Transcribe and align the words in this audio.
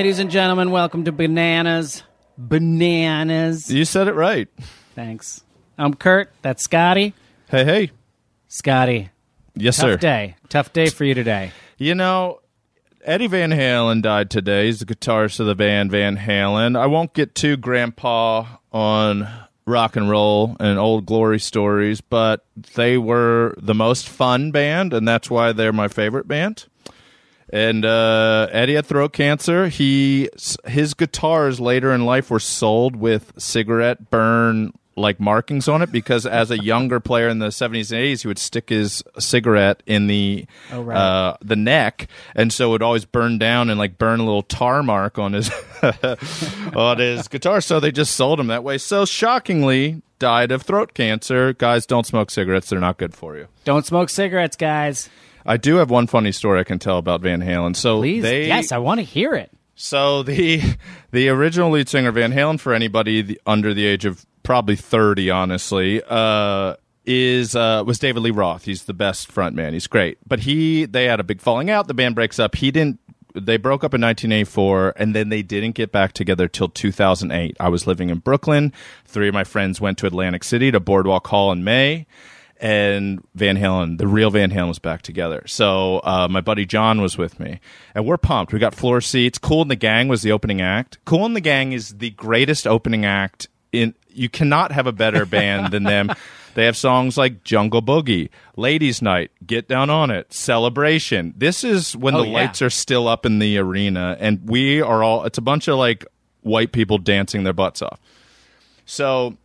Ladies 0.00 0.18
and 0.18 0.30
gentlemen, 0.30 0.70
welcome 0.70 1.04
to 1.04 1.12
Bananas. 1.12 2.04
Bananas. 2.38 3.70
You 3.70 3.84
said 3.84 4.08
it 4.08 4.14
right. 4.14 4.48
Thanks. 4.94 5.44
I'm 5.76 5.92
Kurt. 5.92 6.32
That's 6.40 6.62
Scotty. 6.62 7.12
Hey, 7.50 7.66
hey. 7.66 7.90
Scotty, 8.48 9.10
Yes, 9.54 9.76
tough 9.76 9.82
sir. 9.82 9.90
Tough 9.96 10.00
day. 10.00 10.36
Tough 10.48 10.72
day 10.72 10.88
for 10.88 11.04
you 11.04 11.12
today. 11.12 11.52
You 11.76 11.94
know, 11.94 12.40
Eddie 13.04 13.26
Van 13.26 13.50
Halen 13.50 14.00
died 14.00 14.30
today. 14.30 14.64
He's 14.68 14.78
the 14.78 14.86
guitarist 14.86 15.38
of 15.38 15.44
the 15.44 15.54
band 15.54 15.90
Van 15.90 16.16
Halen. 16.16 16.78
I 16.78 16.86
won't 16.86 17.12
get 17.12 17.34
too 17.34 17.58
grandpa 17.58 18.46
on 18.72 19.28
rock 19.66 19.96
and 19.96 20.08
roll 20.08 20.56
and 20.60 20.78
old 20.78 21.04
glory 21.04 21.38
stories, 21.38 22.00
but 22.00 22.46
they 22.74 22.96
were 22.96 23.54
the 23.58 23.74
most 23.74 24.08
fun 24.08 24.50
band, 24.50 24.94
and 24.94 25.06
that's 25.06 25.28
why 25.28 25.52
they're 25.52 25.74
my 25.74 25.88
favorite 25.88 26.26
band. 26.26 26.68
And 27.52 27.84
uh, 27.84 28.46
Eddie 28.52 28.74
had 28.74 28.86
throat 28.86 29.12
cancer. 29.12 29.68
He 29.68 30.28
his 30.66 30.94
guitars 30.94 31.58
later 31.60 31.92
in 31.92 32.04
life 32.06 32.30
were 32.30 32.38
sold 32.40 32.94
with 32.96 33.32
cigarette 33.38 34.10
burn 34.10 34.72
like 34.96 35.18
markings 35.18 35.66
on 35.66 35.80
it 35.80 35.90
because 35.90 36.26
as 36.26 36.50
a 36.50 36.62
younger 36.62 37.00
player 37.00 37.28
in 37.28 37.38
the 37.38 37.46
70s 37.46 37.90
and 37.90 38.00
80s 38.04 38.22
he 38.22 38.28
would 38.28 38.38
stick 38.40 38.68
his 38.68 39.02
cigarette 39.18 39.82
in 39.86 40.08
the 40.08 40.44
Oh, 40.70 40.82
right. 40.82 40.96
uh, 40.96 41.36
the 41.40 41.56
neck 41.56 42.06
and 42.34 42.52
so 42.52 42.66
it 42.68 42.70
would 42.72 42.82
always 42.82 43.06
burn 43.06 43.38
down 43.38 43.70
and 43.70 43.78
like 43.78 43.96
burn 43.96 44.20
a 44.20 44.24
little 44.24 44.42
tar 44.42 44.82
mark 44.82 45.18
on 45.18 45.32
his 45.32 45.48
on 46.76 46.98
his 46.98 47.28
guitar 47.28 47.60
so 47.60 47.80
they 47.80 47.92
just 47.92 48.14
sold 48.14 48.38
him 48.40 48.48
that 48.48 48.62
way 48.64 48.76
so 48.78 49.04
shockingly 49.06 50.02
died 50.18 50.50
of 50.52 50.62
throat 50.62 50.92
cancer 50.92 51.52
guys 51.54 51.86
don't 51.86 52.06
smoke 52.06 52.30
cigarettes 52.30 52.68
they're 52.68 52.80
not 52.80 52.98
good 52.98 53.14
for 53.14 53.36
you 53.36 53.46
Don't 53.64 53.86
smoke 53.86 54.10
cigarettes, 54.10 54.56
guys. 54.56 55.08
I 55.44 55.56
do 55.56 55.76
have 55.76 55.90
one 55.90 56.06
funny 56.06 56.32
story 56.32 56.60
I 56.60 56.64
can 56.64 56.78
tell 56.78 56.98
about 56.98 57.20
Van 57.20 57.40
Halen. 57.40 57.76
So 57.76 57.98
Please. 57.98 58.22
they, 58.22 58.46
yes, 58.46 58.72
I 58.72 58.78
want 58.78 58.98
to 58.98 59.04
hear 59.04 59.34
it. 59.34 59.50
so 59.74 60.22
the 60.22 60.62
the 61.10 61.28
original 61.28 61.70
lead 61.70 61.88
singer 61.88 62.12
Van 62.12 62.32
Halen 62.32 62.60
for 62.60 62.74
anybody 62.74 63.22
the, 63.22 63.40
under 63.46 63.74
the 63.74 63.86
age 63.86 64.04
of 64.04 64.24
probably 64.42 64.76
thirty, 64.76 65.30
honestly, 65.30 66.02
uh, 66.08 66.74
is 67.06 67.56
uh, 67.56 67.82
was 67.86 67.98
David 67.98 68.20
Lee 68.22 68.30
Roth. 68.30 68.64
He's 68.64 68.84
the 68.84 68.94
best 68.94 69.30
front 69.30 69.54
man. 69.56 69.72
He's 69.72 69.86
great, 69.86 70.18
but 70.26 70.40
he 70.40 70.84
they 70.84 71.04
had 71.04 71.20
a 71.20 71.24
big 71.24 71.40
falling 71.40 71.70
out. 71.70 71.88
The 71.88 71.94
band 71.94 72.14
breaks 72.14 72.38
up. 72.38 72.54
He 72.54 72.70
didn't. 72.70 73.00
They 73.32 73.58
broke 73.58 73.84
up 73.84 73.94
in 73.94 74.00
1984, 74.00 74.94
and 74.96 75.14
then 75.14 75.28
they 75.28 75.42
didn't 75.42 75.76
get 75.76 75.92
back 75.92 76.14
together 76.14 76.48
till 76.48 76.68
2008. 76.68 77.56
I 77.60 77.68
was 77.68 77.86
living 77.86 78.10
in 78.10 78.18
Brooklyn. 78.18 78.72
Three 79.04 79.28
of 79.28 79.34
my 79.34 79.44
friends 79.44 79.80
went 79.80 79.98
to 79.98 80.06
Atlantic 80.08 80.42
City 80.42 80.72
to 80.72 80.80
Boardwalk 80.80 81.28
Hall 81.28 81.52
in 81.52 81.62
May 81.62 82.06
and 82.60 83.24
Van 83.34 83.56
Halen, 83.56 83.98
the 83.98 84.06
real 84.06 84.30
Van 84.30 84.50
Halen, 84.50 84.68
was 84.68 84.78
back 84.78 85.02
together. 85.02 85.42
So 85.46 86.00
uh, 86.04 86.28
my 86.30 86.40
buddy 86.40 86.66
John 86.66 87.00
was 87.00 87.16
with 87.18 87.40
me, 87.40 87.60
and 87.94 88.04
we're 88.06 88.18
pumped. 88.18 88.52
We 88.52 88.58
got 88.58 88.74
floor 88.74 89.00
seats. 89.00 89.38
Cool 89.38 89.62
and 89.62 89.70
the 89.70 89.76
Gang 89.76 90.08
was 90.08 90.22
the 90.22 90.32
opening 90.32 90.60
act. 90.60 90.98
Cool 91.04 91.24
and 91.26 91.34
the 91.34 91.40
Gang 91.40 91.72
is 91.72 91.94
the 91.98 92.10
greatest 92.10 92.66
opening 92.66 93.04
act 93.04 93.48
in. 93.72 93.94
You 94.12 94.28
cannot 94.28 94.72
have 94.72 94.86
a 94.86 94.92
better 94.92 95.24
band 95.26 95.72
than 95.72 95.84
them. 95.84 96.12
They 96.54 96.64
have 96.64 96.76
songs 96.76 97.16
like 97.16 97.44
Jungle 97.44 97.80
Boogie, 97.80 98.28
Ladies 98.56 99.00
Night, 99.00 99.30
Get 99.46 99.68
Down 99.68 99.88
on 99.88 100.10
It, 100.10 100.32
Celebration. 100.32 101.32
This 101.36 101.62
is 101.62 101.96
when 101.96 102.16
Oh, 102.16 102.22
the 102.22 102.26
yeah. 102.26 102.32
lights 102.34 102.60
are 102.60 102.68
still 102.70 103.06
up 103.06 103.24
in 103.24 103.38
the 103.38 103.56
arena, 103.58 104.16
and 104.18 104.50
we 104.50 104.82
are 104.82 105.04
all. 105.04 105.24
It's 105.26 105.38
a 105.38 105.42
bunch 105.42 105.68
of 105.68 105.78
like 105.78 106.04
white 106.40 106.72
people 106.72 106.98
dancing 106.98 107.44
their 107.44 107.52
butts 107.52 107.82
off. 107.82 108.00
So 108.84 109.36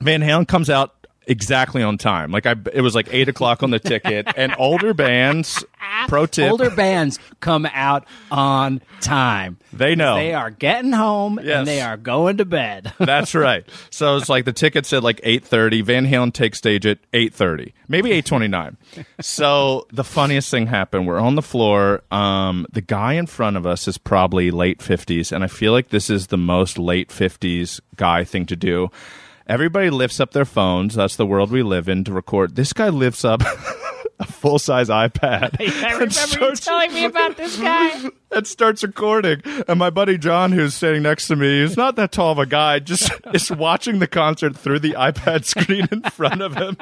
Van 0.00 0.20
Halen 0.22 0.46
comes 0.46 0.70
out 0.70 0.95
exactly 1.26 1.82
on 1.82 1.98
time. 1.98 2.30
Like 2.30 2.46
I, 2.46 2.54
it 2.72 2.80
was 2.80 2.94
like 2.94 3.08
eight 3.12 3.28
o'clock 3.28 3.62
on 3.62 3.70
the 3.70 3.78
ticket. 3.78 4.26
And 4.36 4.54
older 4.58 4.94
bands, 4.94 5.64
pro 6.08 6.26
tip, 6.26 6.50
Older 6.50 6.70
bands 6.70 7.18
come 7.40 7.66
out 7.66 8.06
on 8.30 8.80
time. 9.00 9.58
they 9.72 9.94
know 9.94 10.14
They 10.16 10.34
are 10.34 10.50
getting 10.50 10.92
home 10.92 11.38
Yes. 11.42 11.58
and 11.58 11.66
they 11.66 11.80
are 11.80 11.96
going 11.96 12.36
to 12.38 12.44
bed. 12.44 12.92
That's 12.98 13.34
right. 13.34 13.64
So 13.90 14.16
it's 14.16 14.28
like 14.28 14.44
the 14.44 14.52
ticket 14.52 14.86
said 14.86 15.02
like 15.02 15.20
eight 15.24 15.44
thirty. 15.44 15.82
Van 15.82 16.06
Halen 16.06 16.32
takes 16.32 16.58
stage 16.58 16.86
at 16.86 16.98
eight 17.12 17.34
thirty, 17.34 17.74
maybe 17.88 18.12
eight 18.12 18.26
twenty 18.26 18.48
nine. 18.48 18.76
so 19.20 19.86
the 19.92 20.04
funniest 20.04 20.50
thing 20.50 20.66
happened. 20.66 21.06
We're 21.06 21.18
on 21.18 21.34
the 21.34 21.42
floor. 21.42 22.02
Um, 22.10 22.66
the 22.72 22.80
guy 22.80 23.14
in 23.14 23.26
front 23.26 23.56
of 23.56 23.66
us 23.66 23.88
is 23.88 23.98
probably 23.98 24.50
late 24.50 24.80
fifties, 24.82 25.32
and 25.32 25.42
I 25.44 25.48
feel 25.48 25.72
like 25.72 25.88
this 25.88 26.08
is 26.10 26.28
the 26.28 26.38
most 26.38 26.78
late 26.78 27.10
fifties 27.10 27.80
guy 27.96 28.24
thing 28.24 28.46
to 28.46 28.56
do. 28.56 28.90
Everybody 29.46 29.90
lifts 29.90 30.18
up 30.20 30.32
their 30.32 30.44
phones. 30.44 30.94
That's 30.94 31.16
the 31.16 31.26
world 31.26 31.50
we 31.50 31.62
live 31.62 31.88
in 31.88 32.04
to 32.04 32.12
record. 32.12 32.56
This 32.56 32.72
guy 32.72 32.88
lifts 32.88 33.24
up 33.24 33.42
a 34.18 34.24
full 34.26 34.58
size 34.58 34.88
iPad. 34.88 35.56
I 35.60 35.64
and 35.64 35.92
remember 35.92 36.04
you 36.04 36.10
starts- 36.10 36.60
telling 36.60 36.92
me 36.92 37.04
about 37.04 37.36
this 37.36 37.56
guy. 37.58 38.08
and 38.32 38.46
starts 38.46 38.82
recording. 38.82 39.42
And 39.68 39.78
my 39.78 39.90
buddy 39.90 40.18
John, 40.18 40.50
who's 40.52 40.74
sitting 40.74 41.02
next 41.02 41.28
to 41.28 41.36
me, 41.36 41.60
who's 41.60 41.76
not 41.76 41.94
that 41.96 42.10
tall 42.12 42.32
of 42.32 42.38
a 42.38 42.46
guy, 42.46 42.80
just 42.80 43.10
is 43.32 43.50
watching 43.50 44.00
the 44.00 44.08
concert 44.08 44.56
through 44.56 44.80
the 44.80 44.92
iPad 44.94 45.44
screen 45.44 45.86
in 45.92 46.02
front 46.10 46.42
of 46.42 46.56
him 46.56 46.74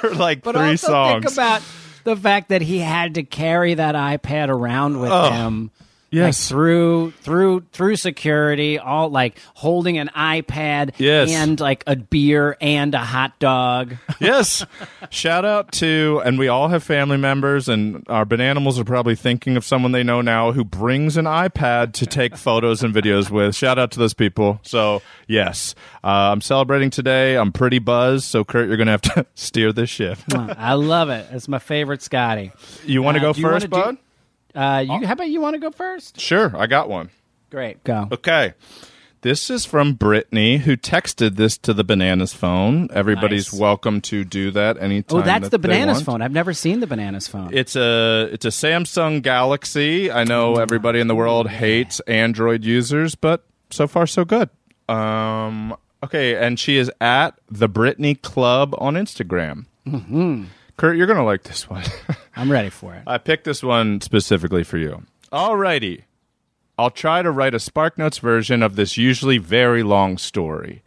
for 0.00 0.14
like 0.14 0.42
But 0.42 0.54
three 0.54 0.70
also 0.70 0.86
songs. 0.86 1.24
think 1.24 1.32
about 1.34 1.62
the 2.04 2.16
fact 2.16 2.48
that 2.48 2.62
he 2.62 2.78
had 2.78 3.14
to 3.16 3.22
carry 3.22 3.74
that 3.74 3.94
iPad 3.94 4.48
around 4.48 5.00
with 5.00 5.10
oh. 5.12 5.30
him. 5.30 5.70
Yes. 6.10 6.50
like, 6.50 6.50
through 6.50 7.10
through 7.22 7.60
through 7.72 7.96
security, 7.96 8.78
all 8.78 9.10
like 9.10 9.38
holding 9.54 9.98
an 9.98 10.08
iPad 10.16 10.92
Yes. 10.98 11.30
and 11.30 11.58
like 11.60 11.84
a 11.86 11.96
beer 11.96 12.56
and 12.60 12.94
a 12.94 12.98
hot 12.98 13.38
dog. 13.38 13.96
yes. 14.20 14.64
Shout 15.10 15.44
out 15.44 15.72
to, 15.72 16.20
and 16.24 16.38
we 16.38 16.48
all 16.48 16.68
have 16.68 16.82
family 16.82 17.16
members, 17.16 17.68
and 17.68 18.04
our 18.08 18.24
bananimals 18.26 18.78
are 18.78 18.84
probably 18.84 19.14
thinking 19.14 19.56
of 19.56 19.64
someone 19.64 19.92
they 19.92 20.02
know 20.02 20.20
now 20.20 20.52
who 20.52 20.64
brings 20.64 21.16
an 21.16 21.24
iPad 21.26 21.92
to 21.94 22.06
take 22.06 22.36
photos 22.36 22.82
and 22.82 22.94
videos 22.94 23.30
with. 23.30 23.54
Shout 23.54 23.78
out 23.78 23.90
to 23.92 23.98
those 23.98 24.14
people. 24.14 24.58
So, 24.62 25.02
yes, 25.28 25.74
uh, 26.04 26.08
I'm 26.32 26.40
celebrating 26.40 26.90
today. 26.90 27.36
I'm 27.36 27.52
pretty 27.52 27.78
buzzed. 27.78 28.24
So, 28.24 28.44
Kurt, 28.44 28.68
you're 28.68 28.76
going 28.76 28.86
to 28.86 28.92
have 28.92 29.02
to 29.02 29.26
steer 29.34 29.72
this 29.72 29.90
ship. 29.90 30.18
I 30.34 30.74
love 30.74 31.08
it. 31.10 31.26
It's 31.30 31.48
my 31.48 31.58
favorite 31.60 32.02
Scotty. 32.02 32.52
You 32.84 33.02
want 33.02 33.16
to 33.16 33.20
Uh, 33.22 33.26
go 33.28 33.32
do 33.32 33.42
first, 33.42 33.64
do- 33.66 33.70
bud? 33.70 33.96
Uh, 34.54 34.84
you, 34.86 35.06
how 35.06 35.12
about 35.12 35.28
you 35.28 35.40
want 35.40 35.54
to 35.54 35.60
go 35.60 35.70
first? 35.70 36.20
Sure, 36.20 36.54
I 36.56 36.66
got 36.66 36.88
one. 36.88 37.10
Great, 37.50 37.82
go. 37.84 38.08
Okay. 38.10 38.54
This 39.22 39.50
is 39.50 39.66
from 39.66 39.92
Brittany, 39.94 40.56
who 40.58 40.78
texted 40.78 41.36
this 41.36 41.58
to 41.58 41.74
the 41.74 41.84
Bananas 41.84 42.32
phone. 42.32 42.88
Everybody's 42.90 43.52
Nice. 43.52 43.60
welcome 43.60 44.00
to 44.02 44.24
do 44.24 44.50
that 44.52 44.80
anytime. 44.80 45.18
Oh, 45.18 45.22
that's 45.22 45.42
that 45.42 45.50
the 45.50 45.58
they 45.58 45.68
bananas 45.68 45.96
want. 45.98 46.06
phone. 46.06 46.22
I've 46.22 46.32
never 46.32 46.54
seen 46.54 46.80
the 46.80 46.86
bananas 46.86 47.28
phone. 47.28 47.50
It's 47.52 47.76
a 47.76 48.30
it's 48.32 48.46
a 48.46 48.48
Samsung 48.48 49.20
Galaxy. 49.20 50.10
I 50.10 50.24
know 50.24 50.56
everybody 50.56 51.00
in 51.00 51.06
the 51.06 51.14
world 51.14 51.50
hates 51.50 52.00
Android 52.00 52.64
users, 52.64 53.14
but 53.14 53.44
so 53.68 53.86
far 53.86 54.06
so 54.06 54.24
good. 54.24 54.48
Um, 54.88 55.76
okay, 56.02 56.34
and 56.36 56.58
she 56.58 56.78
is 56.78 56.90
at 56.98 57.38
the 57.50 57.68
Brittany 57.68 58.14
Club 58.14 58.74
on 58.78 58.94
Instagram. 58.94 59.66
Kurt, 60.80 60.96
you're 60.96 61.06
gonna 61.06 61.26
like 61.26 61.42
this 61.42 61.68
one. 61.68 61.84
I'm 62.36 62.50
ready 62.50 62.70
for 62.70 62.94
it. 62.94 63.02
I 63.06 63.18
picked 63.18 63.44
this 63.44 63.62
one 63.62 64.00
specifically 64.00 64.64
for 64.64 64.78
you. 64.78 65.02
Alrighty. 65.30 66.04
I'll 66.78 66.88
try 66.88 67.20
to 67.20 67.30
write 67.30 67.52
a 67.52 67.58
SparkNotes 67.58 68.18
version 68.18 68.62
of 68.62 68.76
this 68.76 68.96
usually 68.96 69.36
very 69.36 69.82
long 69.82 70.16
story. 70.16 70.82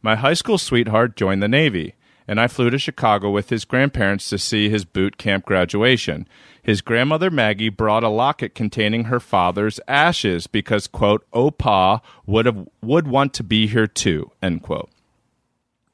My 0.00 0.16
high 0.16 0.32
school 0.32 0.56
sweetheart 0.56 1.14
joined 1.14 1.42
the 1.42 1.46
Navy, 1.46 1.94
and 2.26 2.40
I 2.40 2.48
flew 2.48 2.70
to 2.70 2.78
Chicago 2.78 3.28
with 3.28 3.50
his 3.50 3.66
grandparents 3.66 4.30
to 4.30 4.38
see 4.38 4.70
his 4.70 4.86
boot 4.86 5.18
camp 5.18 5.44
graduation. 5.44 6.26
His 6.62 6.80
grandmother 6.80 7.30
Maggie 7.30 7.68
brought 7.68 8.04
a 8.04 8.08
locket 8.08 8.54
containing 8.54 9.04
her 9.04 9.20
father's 9.20 9.78
ashes 9.86 10.46
because, 10.46 10.86
quote, 10.86 11.30
Opa 11.32 12.00
would 12.24 12.46
have 12.46 12.66
would 12.80 13.06
want 13.06 13.34
to 13.34 13.44
be 13.44 13.66
here 13.66 13.86
too, 13.86 14.30
end 14.40 14.62
quote. 14.62 14.88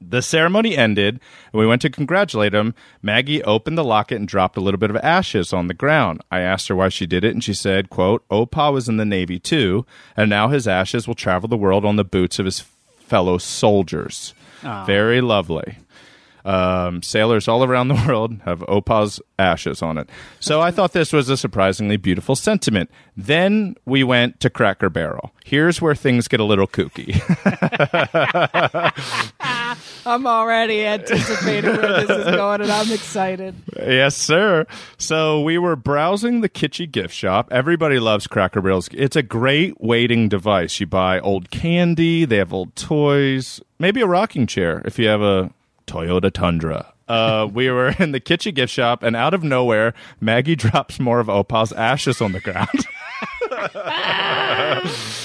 The 0.01 0.23
ceremony 0.23 0.77
ended, 0.77 1.21
and 1.53 1.59
we 1.61 1.67
went 1.67 1.83
to 1.83 1.91
congratulate 1.91 2.55
him. 2.55 2.75
Maggie 3.03 3.43
opened 3.43 3.77
the 3.77 3.85
locket 3.85 4.19
and 4.19 4.29
dropped 4.29 4.57
a 4.57 4.61
little 4.61 4.79
bit 4.79 4.91
of 4.91 4.97
ashes 4.97 5.53
on 5.53 5.67
the 5.67 5.75
ground. 5.75 6.23
I 6.31 6.41
asked 6.41 6.69
her 6.69 6.77
why 6.77 6.89
she 6.89 7.05
did 7.05 7.25
it, 7.25 7.35
and 7.35 7.43
she 7.43 7.53
said, 7.55 7.91
quote, 7.91 8.27
Opa 8.29 8.73
was 8.73 8.89
in 8.89 8.97
the 8.97 9.05
Navy 9.05 9.41
too, 9.41 9.85
and 10.17 10.31
now 10.31 10.49
his 10.49 10.69
ashes 10.69 11.09
will 11.09 11.17
travel 11.17 11.49
the 11.49 11.57
world 11.57 11.85
on 11.85 11.97
the 11.97 12.05
boots 12.05 12.39
of 12.39 12.45
his 12.45 12.61
fellow 13.01 13.39
soldiers. 13.39 14.35
Very 14.87 15.21
lovely. 15.21 15.79
Um, 16.45 17.03
sailors 17.03 17.47
all 17.47 17.63
around 17.65 17.89
the 17.89 17.95
world 18.07 18.41
have 18.45 18.65
Opa's 18.69 19.21
ashes 19.39 19.83
on 19.83 19.99
it. 19.99 20.09
So 20.41 20.61
I 20.63 20.71
thought 20.71 20.93
this 20.93 21.13
was 21.13 21.29
a 21.29 21.37
surprisingly 21.37 21.97
beautiful 21.99 22.37
sentiment. 22.37 22.91
Then 23.17 23.75
we 23.85 24.03
went 24.03 24.41
to 24.41 24.49
Cracker 24.49 24.89
Barrel. 24.89 25.33
Here's 25.45 25.83
where 25.83 25.95
things 25.95 26.27
get 26.29 26.41
a 26.41 26.45
little 26.45 26.67
kooky. 26.67 27.21
I'm 30.07 30.27
already 30.27 30.87
anticipating 30.87 31.77
where 31.77 32.07
this 32.07 32.11
is 32.11 32.25
going, 32.37 32.61
and 32.61 32.71
I'm 32.71 32.91
excited. 32.93 33.55
Yes, 33.77 34.17
sir. 34.17 34.67
So 34.97 35.41
we 35.41 35.59
were 35.59 35.77
browsing 35.77 36.41
the 36.41 36.49
kitschy 36.49 36.91
gift 36.91 37.15
shop. 37.15 37.49
Everybody 37.51 37.99
loves 37.99 38.27
Cracker 38.27 38.61
Barrels. 38.61 38.89
It's 38.93 39.17
a 39.17 39.23
great 39.23 39.81
waiting 39.81 40.29
device. 40.29 40.81
You 40.81 40.87
buy 40.87 41.21
old 41.21 41.51
candy, 41.51 42.25
they 42.25 42.37
have 42.37 42.53
old 42.53 42.75
toys, 42.77 43.61
maybe 43.79 44.01
a 44.01 44.07
rocking 44.07 44.47
chair 44.47 44.83
if 44.85 44.99
you 44.99 45.09
have 45.09 45.23
a 45.23 45.51
Toyota 45.87 46.33
Tundra. 46.33 46.93
Uh, 47.09 47.49
we 47.51 47.71
were 47.71 47.95
in 47.99 48.13
the 48.13 48.21
kitschy 48.21 48.55
gift 48.55 48.73
shop, 48.73 49.03
and 49.03 49.17
out 49.17 49.33
of 49.33 49.43
nowhere, 49.43 49.95
Maggie 50.21 50.57
drops 50.57 51.01
more 51.01 51.21
of 51.21 51.31
Opa's 51.31 51.73
ashes 51.73 52.21
on 52.21 52.33
the 52.33 52.41
ground. 52.41 52.69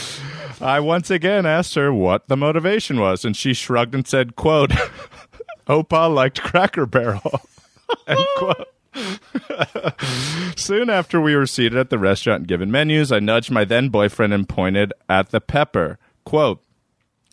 I 0.64 0.80
once 0.80 1.12
again 1.12 1.46
asked 1.46 1.76
her 1.76 1.94
what 1.94 2.28
the 2.30 2.38
motivation 2.38 3.00
was, 3.00 3.26
and 3.26 3.36
she 3.36 3.54
shrugged 3.54 3.94
and 3.94 4.08
said, 4.08 4.36
quote, 4.36 4.72
Opa 5.68 6.14
liked 6.14 6.42
Cracker 6.42 6.86
Barrel. 6.86 7.42
End 8.08 8.26
quote. 8.38 8.68
Soon 10.56 10.90
after 10.90 11.20
we 11.20 11.36
were 11.36 11.48
seated 11.48 11.78
at 11.78 11.90
the 11.90 12.00
restaurant 12.00 12.42
and 12.42 12.48
given 12.48 12.72
menus, 12.72 13.12
I 13.12 13.20
nudged 13.20 13.52
my 13.52 13.66
then 13.66 13.90
boyfriend 13.90 14.34
and 14.34 14.48
pointed 14.48 14.94
at 15.10 15.32
the 15.32 15.42
pepper. 15.42 16.00
Quote, 16.26 16.64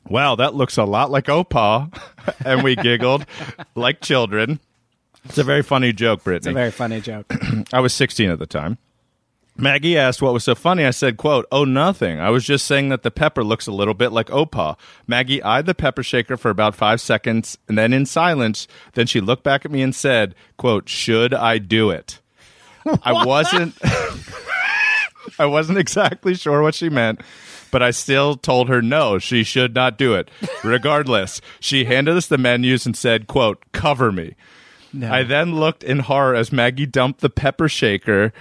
Wow, 0.09 0.35
that 0.37 0.55
looks 0.55 0.77
a 0.77 0.85
lot 0.85 1.11
like 1.11 1.27
Opa. 1.27 1.93
and 2.45 2.63
we 2.65 2.75
giggled 2.75 3.27
like 3.75 4.01
children. 4.01 4.59
It's 5.25 5.39
a 5.39 5.45
very 5.45 5.63
funny 5.63 5.93
joke, 5.93 6.25
Brittany. 6.25 6.51
It's 6.51 6.57
a 6.57 6.61
very 6.61 6.71
funny 6.71 7.01
joke. 7.01 7.33
I 7.73 7.81
was 7.81 7.93
16 7.93 8.31
at 8.31 8.39
the 8.39 8.47
time. 8.47 8.79
Maggie 9.61 9.99
asked 9.99 10.23
what 10.23 10.33
was 10.33 10.45
so 10.45 10.55
funny. 10.55 10.85
I 10.85 10.91
said, 10.91 11.17
quote, 11.17 11.47
oh, 11.53 11.65
nothing. 11.65 12.19
I 12.19 12.31
was 12.31 12.45
just 12.45 12.67
saying 12.67 12.89
that 12.89 13.03
the 13.03 13.11
pepper 13.11 13.45
looks 13.45 13.67
a 13.67 13.73
little 13.73 13.95
bit 13.95 14.11
like 14.11 14.29
Opa. 14.29 14.79
Maggie 15.07 15.43
eyed 15.43 15.67
the 15.67 15.75
pepper 15.75 16.03
shaker 16.03 16.37
for 16.37 16.51
about 16.51 16.75
five 16.75 17.01
seconds, 17.01 17.59
and 17.69 17.77
then 17.77 17.93
in 17.93 18.07
silence, 18.07 18.67
then 18.95 19.07
she 19.07 19.21
looked 19.21 19.45
back 19.45 19.65
at 19.65 19.71
me 19.71 19.83
and 19.83 19.95
said, 19.95 20.35
quote, 20.57 20.89
should 20.89 21.35
I 21.35 21.59
do 21.59 21.91
it? 21.91 22.21
I 23.03 23.25
wasn't 23.27 23.77
I 25.39 25.47
wasn't 25.47 25.79
exactly 25.79 26.35
sure 26.35 26.63
what 26.63 26.75
she 26.75 26.89
meant, 26.89 27.21
but 27.71 27.83
I 27.83 27.91
still 27.91 28.37
told 28.37 28.69
her 28.69 28.81
no, 28.81 29.19
she 29.19 29.45
should 29.45 29.75
not 29.75 29.99
do 29.99 30.15
it. 30.15 30.31
Regardless, 30.65 31.41
she 31.61 31.85
handed 31.85 32.17
us 32.17 32.27
the 32.27 32.39
menus 32.39 32.87
and 32.87 32.97
said, 32.97 33.27
quote, 33.27 33.63
cover 33.73 34.11
me. 34.11 34.35
I 35.03 35.23
then 35.23 35.55
looked 35.55 35.85
in 35.85 36.01
horror 36.01 36.35
as 36.35 36.51
Maggie 36.51 36.85
dumped 36.87 37.21
the 37.21 37.31
pepper 37.31 37.69
shaker, 37.69 38.33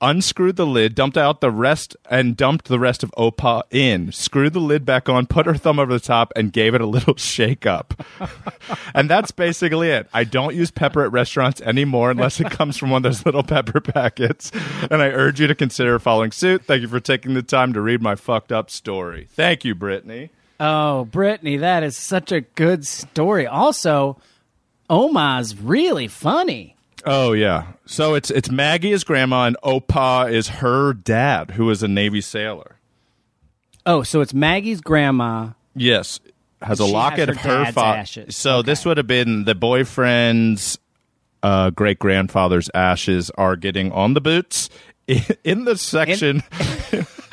unscrewed 0.00 0.56
the 0.56 0.66
lid, 0.66 0.94
dumped 0.94 1.16
out 1.16 1.40
the 1.40 1.50
rest, 1.50 1.96
and 2.10 2.36
dumped 2.36 2.66
the 2.66 2.78
rest 2.78 3.02
of 3.02 3.10
Opa 3.12 3.62
in, 3.70 4.12
screwed 4.12 4.52
the 4.52 4.60
lid 4.60 4.84
back 4.84 5.08
on, 5.08 5.26
put 5.26 5.46
her 5.46 5.54
thumb 5.54 5.78
over 5.78 5.92
the 5.92 6.00
top, 6.00 6.32
and 6.36 6.52
gave 6.52 6.74
it 6.74 6.80
a 6.80 6.86
little 6.86 7.14
shake 7.18 7.66
up. 7.66 8.02
and 8.94 9.08
that's 9.10 9.30
basically 9.30 9.90
it. 9.90 10.08
I 10.12 10.24
don't 10.24 10.54
use 10.54 10.70
pepper 10.70 11.04
at 11.04 11.12
restaurants 11.12 11.60
anymore 11.60 12.10
unless 12.10 12.40
it 12.40 12.50
comes 12.50 12.76
from 12.76 12.90
one 12.90 12.98
of 12.98 13.02
those 13.04 13.24
little 13.24 13.42
pepper 13.42 13.80
packets. 13.80 14.50
And 14.90 15.02
I 15.02 15.08
urge 15.08 15.40
you 15.40 15.46
to 15.46 15.54
consider 15.54 15.98
following 15.98 16.32
suit. 16.32 16.64
Thank 16.64 16.82
you 16.82 16.88
for 16.88 17.00
taking 17.00 17.34
the 17.34 17.42
time 17.42 17.72
to 17.72 17.80
read 17.80 18.02
my 18.02 18.14
fucked 18.14 18.52
up 18.52 18.70
story. 18.70 19.28
Thank 19.30 19.64
you, 19.64 19.74
Brittany. 19.74 20.30
Oh, 20.58 21.06
Brittany, 21.06 21.56
that 21.56 21.82
is 21.82 21.96
such 21.96 22.32
a 22.32 22.42
good 22.42 22.86
story. 22.86 23.46
Also, 23.46 24.18
Oma's 24.90 25.56
really 25.56 26.06
funny. 26.08 26.76
Oh 27.06 27.32
yeah. 27.32 27.72
So 27.86 28.14
it's 28.14 28.30
it's 28.30 28.50
Maggie 28.50 28.92
is 28.92 29.04
grandma 29.04 29.44
and 29.46 29.56
Opa 29.64 30.30
is 30.32 30.48
her 30.48 30.92
dad, 30.92 31.52
who 31.52 31.70
is 31.70 31.82
a 31.82 31.88
Navy 31.88 32.20
sailor. 32.20 32.76
Oh, 33.86 34.02
so 34.02 34.20
it's 34.20 34.34
Maggie's 34.34 34.80
grandma. 34.80 35.50
Yes, 35.74 36.20
has 36.60 36.80
a 36.80 36.86
She 36.86 36.92
locket 36.92 37.28
has 37.28 37.36
of 37.36 37.36
her 37.38 37.48
her 37.58 37.64
dad's 37.64 37.74
father. 37.74 37.98
ashes. 37.98 38.36
So 38.36 38.56
Okay. 38.58 38.66
this 38.66 38.84
would 38.84 38.96
have 38.98 39.06
been 39.06 39.44
the 39.44 39.54
boyfriend's 39.54 40.78
uh, 41.42 41.70
great 41.70 41.98
grandfather's 41.98 42.68
ashes 42.74 43.30
are 43.38 43.56
getting 43.56 43.90
on 43.92 44.12
the 44.14 44.20
boots 44.20 44.68
in, 45.06 45.22
in 45.44 45.64
the 45.64 45.78
section, 45.78 46.42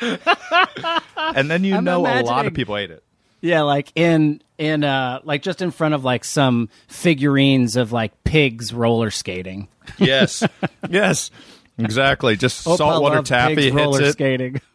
and 0.00 1.50
then 1.50 1.64
you 1.64 1.74
I'm 1.76 1.84
know 1.84 1.98
a 1.98 2.02
lot 2.02 2.16
imagining- 2.20 2.46
of 2.46 2.54
people 2.54 2.76
ate 2.76 2.90
it. 2.90 3.02
Yeah, 3.40 3.62
like 3.62 3.92
in 3.94 4.42
in 4.58 4.84
uh 4.84 5.20
like 5.24 5.42
just 5.42 5.62
in 5.62 5.70
front 5.70 5.94
of 5.94 6.04
like 6.04 6.24
some 6.24 6.68
figurines 6.88 7.76
of 7.76 7.92
like 7.92 8.24
pigs 8.24 8.72
roller 8.74 9.10
skating. 9.10 9.68
Yes, 9.98 10.42
yes, 10.90 11.30
exactly. 11.78 12.36
Just 12.36 12.66
Opa 12.66 12.76
saltwater 12.76 13.22
taffy 13.22 13.70
hits 13.70 13.98
it. 13.98 14.12
skating. 14.12 14.60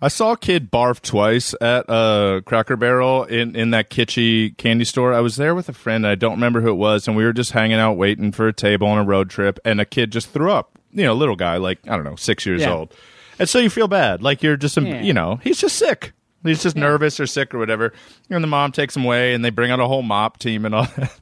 I 0.00 0.06
saw 0.08 0.32
a 0.32 0.36
kid 0.36 0.70
barf 0.70 1.00
twice 1.02 1.56
at 1.60 1.90
uh, 1.90 2.40
Cracker 2.44 2.76
Barrel 2.76 3.24
in, 3.24 3.56
in 3.56 3.70
that 3.70 3.90
kitschy 3.90 4.56
candy 4.56 4.84
store. 4.84 5.12
I 5.12 5.18
was 5.20 5.34
there 5.34 5.56
with 5.56 5.68
a 5.68 5.72
friend. 5.72 6.06
I 6.06 6.14
don't 6.14 6.34
remember 6.34 6.60
who 6.60 6.68
it 6.70 6.74
was, 6.74 7.08
and 7.08 7.16
we 7.16 7.24
were 7.24 7.32
just 7.32 7.50
hanging 7.50 7.78
out 7.78 7.94
waiting 7.96 8.30
for 8.30 8.46
a 8.46 8.52
table 8.52 8.86
on 8.86 8.98
a 8.98 9.02
road 9.04 9.28
trip, 9.28 9.58
and 9.64 9.80
a 9.80 9.84
kid 9.84 10.12
just 10.12 10.30
threw 10.30 10.52
up. 10.52 10.78
You 10.92 11.02
know, 11.04 11.12
a 11.12 11.14
little 11.14 11.34
guy, 11.34 11.56
like 11.56 11.80
I 11.88 11.96
don't 11.96 12.04
know, 12.04 12.14
six 12.14 12.46
years 12.46 12.60
Yeah. 12.60 12.74
old, 12.74 12.94
and 13.40 13.48
so 13.48 13.58
you 13.58 13.68
feel 13.70 13.88
bad, 13.88 14.22
like 14.22 14.40
you're 14.42 14.56
just, 14.56 14.76
Yeah. 14.76 15.02
you 15.02 15.12
know, 15.12 15.40
he's 15.42 15.58
just 15.58 15.76
sick. 15.76 16.12
He's 16.44 16.62
just 16.62 16.76
nervous 16.76 17.18
or 17.18 17.26
sick 17.26 17.52
or 17.54 17.58
whatever. 17.58 17.92
And 18.30 18.42
the 18.42 18.48
mom 18.48 18.72
takes 18.72 18.96
him 18.96 19.04
away, 19.04 19.34
and 19.34 19.44
they 19.44 19.50
bring 19.50 19.70
out 19.70 19.80
a 19.80 19.86
whole 19.86 20.02
mop 20.02 20.38
team 20.38 20.64
and 20.64 20.74
all 20.74 20.84
that. 20.96 21.12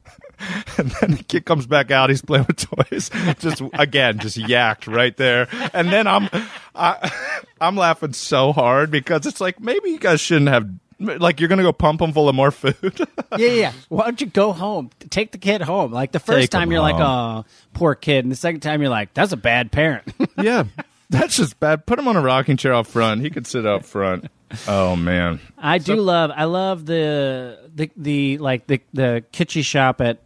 And 0.77 0.91
then 0.91 1.11
the 1.11 1.23
kid 1.23 1.45
comes 1.45 1.65
back 1.65 1.89
out. 1.89 2.09
He's 2.11 2.21
playing 2.21 2.45
with 2.47 2.57
toys. 2.57 3.09
Just 3.39 3.63
again, 3.73 4.19
just 4.19 4.37
yacked 4.37 4.93
right 4.93 5.17
there. 5.17 5.47
And 5.73 5.89
then 5.91 6.05
I'm, 6.05 6.29
I, 6.75 7.11
I'm 7.61 7.75
laughing 7.75 8.13
so 8.13 8.53
hard 8.53 8.91
because 8.91 9.25
it's 9.25 9.41
like 9.41 9.59
maybe 9.59 9.89
you 9.89 9.97
guys 9.99 10.21
shouldn't 10.21 10.49
have. 10.49 10.69
Like 10.99 11.39
you're 11.39 11.49
gonna 11.49 11.61
go 11.63 11.73
pump 11.73 11.99
them 11.99 12.11
full 12.11 12.27
of 12.29 12.33
more 12.35 12.49
food. 12.51 12.99
yeah, 13.37 13.47
yeah. 13.49 13.71
Why 13.89 14.05
don't 14.05 14.19
you 14.21 14.25
go 14.27 14.51
home? 14.51 14.89
Take 15.11 15.31
the 15.31 15.37
kid 15.39 15.61
home. 15.61 15.91
Like 15.91 16.11
the 16.11 16.19
first 16.19 16.41
Take 16.41 16.49
time 16.49 16.71
you're 16.71 16.81
like, 16.81 16.95
home. 16.95 17.45
oh, 17.45 17.45
poor 17.73 17.93
kid, 17.95 18.25
and 18.25 18.31
the 18.31 18.35
second 18.35 18.61
time 18.61 18.81
you're 18.81 18.89
like, 18.89 19.13
that's 19.15 19.31
a 19.31 19.37
bad 19.37 19.71
parent. 19.71 20.11
yeah, 20.37 20.63
that's 21.09 21.37
just 21.37 21.59
bad. 21.59 21.85
Put 21.85 21.99
him 21.99 22.07
on 22.07 22.15
a 22.15 22.21
rocking 22.21 22.57
chair 22.57 22.73
out 22.73 22.87
front. 22.87 23.21
He 23.21 23.29
could 23.29 23.47
sit 23.47 23.65
up 23.65 23.85
front. 23.85 24.29
Oh 24.67 24.95
man, 24.95 25.39
I 25.57 25.77
do 25.77 25.95
love. 25.95 26.31
I 26.33 26.45
love 26.45 26.85
the 26.85 27.59
the 27.75 27.91
the 27.97 28.37
like 28.37 28.67
the 28.67 28.81
the 28.93 29.23
kitschy 29.33 29.63
shop 29.63 29.99
at 30.01 30.19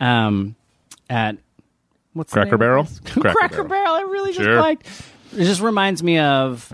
um 0.00 0.56
at 1.08 1.36
what's 2.12 2.32
Cracker 2.32 2.58
Barrel? 2.58 2.84
Cracker 3.04 3.30
Cracker, 3.32 3.64
Barrel. 3.64 3.68
Barrel. 3.68 3.94
I 3.94 4.00
really 4.02 4.32
just 4.32 4.44
Sure. 4.44 4.60
liked. 4.60 4.86
It 5.36 5.44
just 5.44 5.60
reminds 5.60 6.02
me 6.02 6.18
of. 6.18 6.72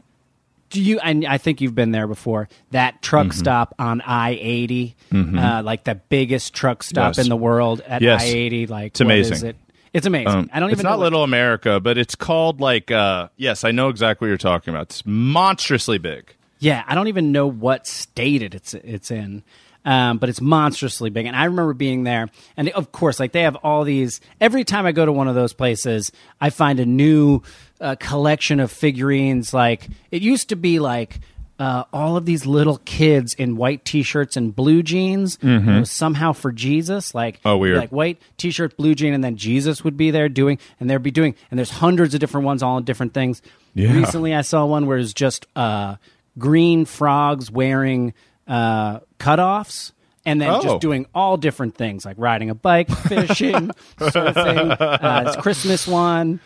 Do 0.70 0.82
you? 0.82 0.98
And 0.98 1.24
I 1.24 1.38
think 1.38 1.60
you've 1.60 1.74
been 1.76 1.92
there 1.92 2.06
before. 2.08 2.48
That 2.72 3.00
truck 3.00 3.26
Mm-hmm. 3.28 3.38
stop 3.38 3.74
on 3.78 4.00
I 4.00 4.30
80 4.40 4.96
uh, 5.14 5.62
like 5.64 5.84
the 5.84 5.94
biggest 5.94 6.54
truck 6.54 6.82
stop 6.82 7.16
Yes. 7.16 7.24
in 7.24 7.28
the 7.28 7.36
world 7.36 7.82
at 7.82 8.02
Yes. 8.02 8.22
I 8.22 8.26
eighty. 8.26 8.66
Like 8.66 8.88
It's 8.92 9.00
amazing. 9.00 9.48
it? 9.50 9.56
It's 9.92 10.06
amazing. 10.06 10.28
Um, 10.28 10.50
I 10.52 10.60
don't 10.60 10.68
even. 10.70 10.80
it's 10.80 10.84
not 10.84 10.98
Little 10.98 11.22
America, 11.22 11.80
but 11.80 11.96
it's 11.98 12.14
called 12.14 12.60
like. 12.60 12.90
uh 12.90 13.28
Yes, 13.36 13.64
I 13.64 13.70
know 13.70 13.88
exactly 13.88 14.26
what 14.26 14.30
you're 14.30 14.38
talking 14.38 14.74
about. 14.74 14.84
It's 14.84 15.04
monstrously 15.06 15.98
big. 15.98 16.34
Yeah, 16.58 16.82
I 16.86 16.94
don't 16.94 17.08
even 17.08 17.32
know 17.32 17.46
what 17.46 17.86
state 17.86 18.42
it 18.42 18.54
it's 18.54 18.74
it's 18.74 19.10
in. 19.10 19.42
Um, 19.84 20.18
but 20.18 20.28
it's 20.28 20.40
monstrously 20.40 21.10
big, 21.10 21.26
and 21.26 21.36
I 21.36 21.44
remember 21.44 21.72
being 21.72 22.02
there. 22.02 22.28
And 22.56 22.70
of 22.70 22.90
course, 22.90 23.20
like 23.20 23.30
they 23.30 23.42
have 23.42 23.54
all 23.56 23.84
these. 23.84 24.20
Every 24.40 24.64
time 24.64 24.84
I 24.84 24.90
go 24.90 25.06
to 25.06 25.12
one 25.12 25.28
of 25.28 25.36
those 25.36 25.52
places, 25.52 26.10
I 26.40 26.50
find 26.50 26.80
a 26.80 26.86
new 26.86 27.42
uh, 27.80 27.94
collection 28.00 28.58
of 28.58 28.72
figurines. 28.72 29.54
Like 29.54 29.86
it 30.10 30.22
used 30.22 30.48
to 30.48 30.56
be 30.56 30.80
like 30.80 31.20
uh, 31.58 31.84
all 31.92 32.16
of 32.16 32.26
these 32.26 32.44
little 32.46 32.78
kids 32.84 33.32
in 33.34 33.56
white 33.56 33.84
T-shirts 33.84 34.36
and 34.36 34.54
blue 34.54 34.82
jeans. 34.82 35.38
and 35.42 35.68
It 35.68 35.80
was 35.80 35.90
somehow 35.90 36.32
for 36.32 36.52
Jesus. 36.52 37.14
Like 37.14 37.40
Oh, 37.44 37.56
weird. 37.56 37.78
Like 37.78 37.90
white 37.90 38.20
T-shirt, 38.36 38.76
blue 38.76 38.94
jean, 38.94 39.14
and 39.14 39.24
then 39.24 39.36
Jesus 39.36 39.82
would 39.84 39.96
be 39.96 40.10
there 40.10 40.28
doing, 40.28 40.58
and 40.80 40.90
they'd 40.90 41.02
be 41.02 41.10
doing. 41.10 41.34
And 41.50 41.58
there's 41.58 41.70
hundreds 41.70 42.12
of 42.14 42.20
different 42.20 42.44
ones, 42.44 42.62
all 42.62 42.76
in 42.78 42.84
different 42.84 43.14
things. 43.14 43.40
Yeah. 43.74 43.92
Recently, 43.94 44.34
I 44.34 44.42
saw 44.42 44.66
one 44.66 44.86
where 44.86 44.98
it's 44.98 45.14
just 45.14 45.46
uh, 45.56 45.96
green 46.38 46.84
frogs 46.84 47.50
wearing 47.50 48.12
uh, 48.46 49.00
cutoffs, 49.18 49.92
and 50.24 50.40
then 50.40 50.50
Oh. 50.50 50.60
just 50.62 50.80
doing 50.80 51.06
all 51.14 51.36
different 51.36 51.74
things 51.76 52.04
like 52.04 52.16
riding 52.18 52.50
a 52.50 52.54
bike, 52.54 52.88
fishing, 53.08 53.70
surfing. 53.98 54.76
Uh, 54.80 55.24
it's 55.26 55.36
Christmas 55.36 55.86
one. 55.86 56.40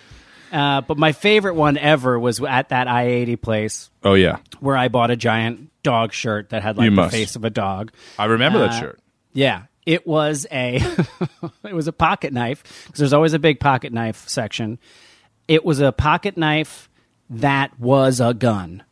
Uh, 0.53 0.81
but 0.81 0.99
my 0.99 1.13
favorite 1.13 1.55
one 1.55 1.77
ever 1.79 2.19
was 2.19 2.41
at 2.43 2.71
that 2.71 2.89
I 2.89 3.07
eighty 3.07 3.37
place 3.37 3.91
Oh 4.03 4.15
yeah, 4.15 4.39
where 4.61 4.77
I 4.77 4.89
bought 4.89 5.11
a 5.11 5.17
giant 5.17 5.71
dog 5.83 6.13
shirt 6.13 6.51
that 6.51 6.63
had 6.63 6.77
like 6.77 6.85
You 6.85 6.91
the 6.91 6.97
must. 6.97 7.13
face 7.15 7.37
of 7.37 7.45
a 7.45 7.51
dog. 7.51 7.93
I 8.19 8.25
remember 8.27 8.59
that 8.61 8.71
Uh, 8.73 8.81
shirt. 8.81 9.01
Yeah, 9.33 9.63
it 9.87 10.07
was 10.07 10.47
a 10.51 10.77
it 11.65 11.73
was 11.75 11.87
a 11.89 11.93
pocket 11.93 12.33
knife 12.33 12.63
because 12.87 12.99
there's 12.99 13.13
always 13.13 13.33
a 13.33 13.39
big 13.39 13.61
pocket 13.61 13.93
knife 13.93 14.29
section. 14.29 14.79
It 15.49 15.65
was 15.65 15.81
a 15.81 15.93
pocket 15.93 16.37
knife 16.37 16.89
that 17.31 17.79
was 17.79 18.21
a 18.21 18.35
gun. 18.35 18.83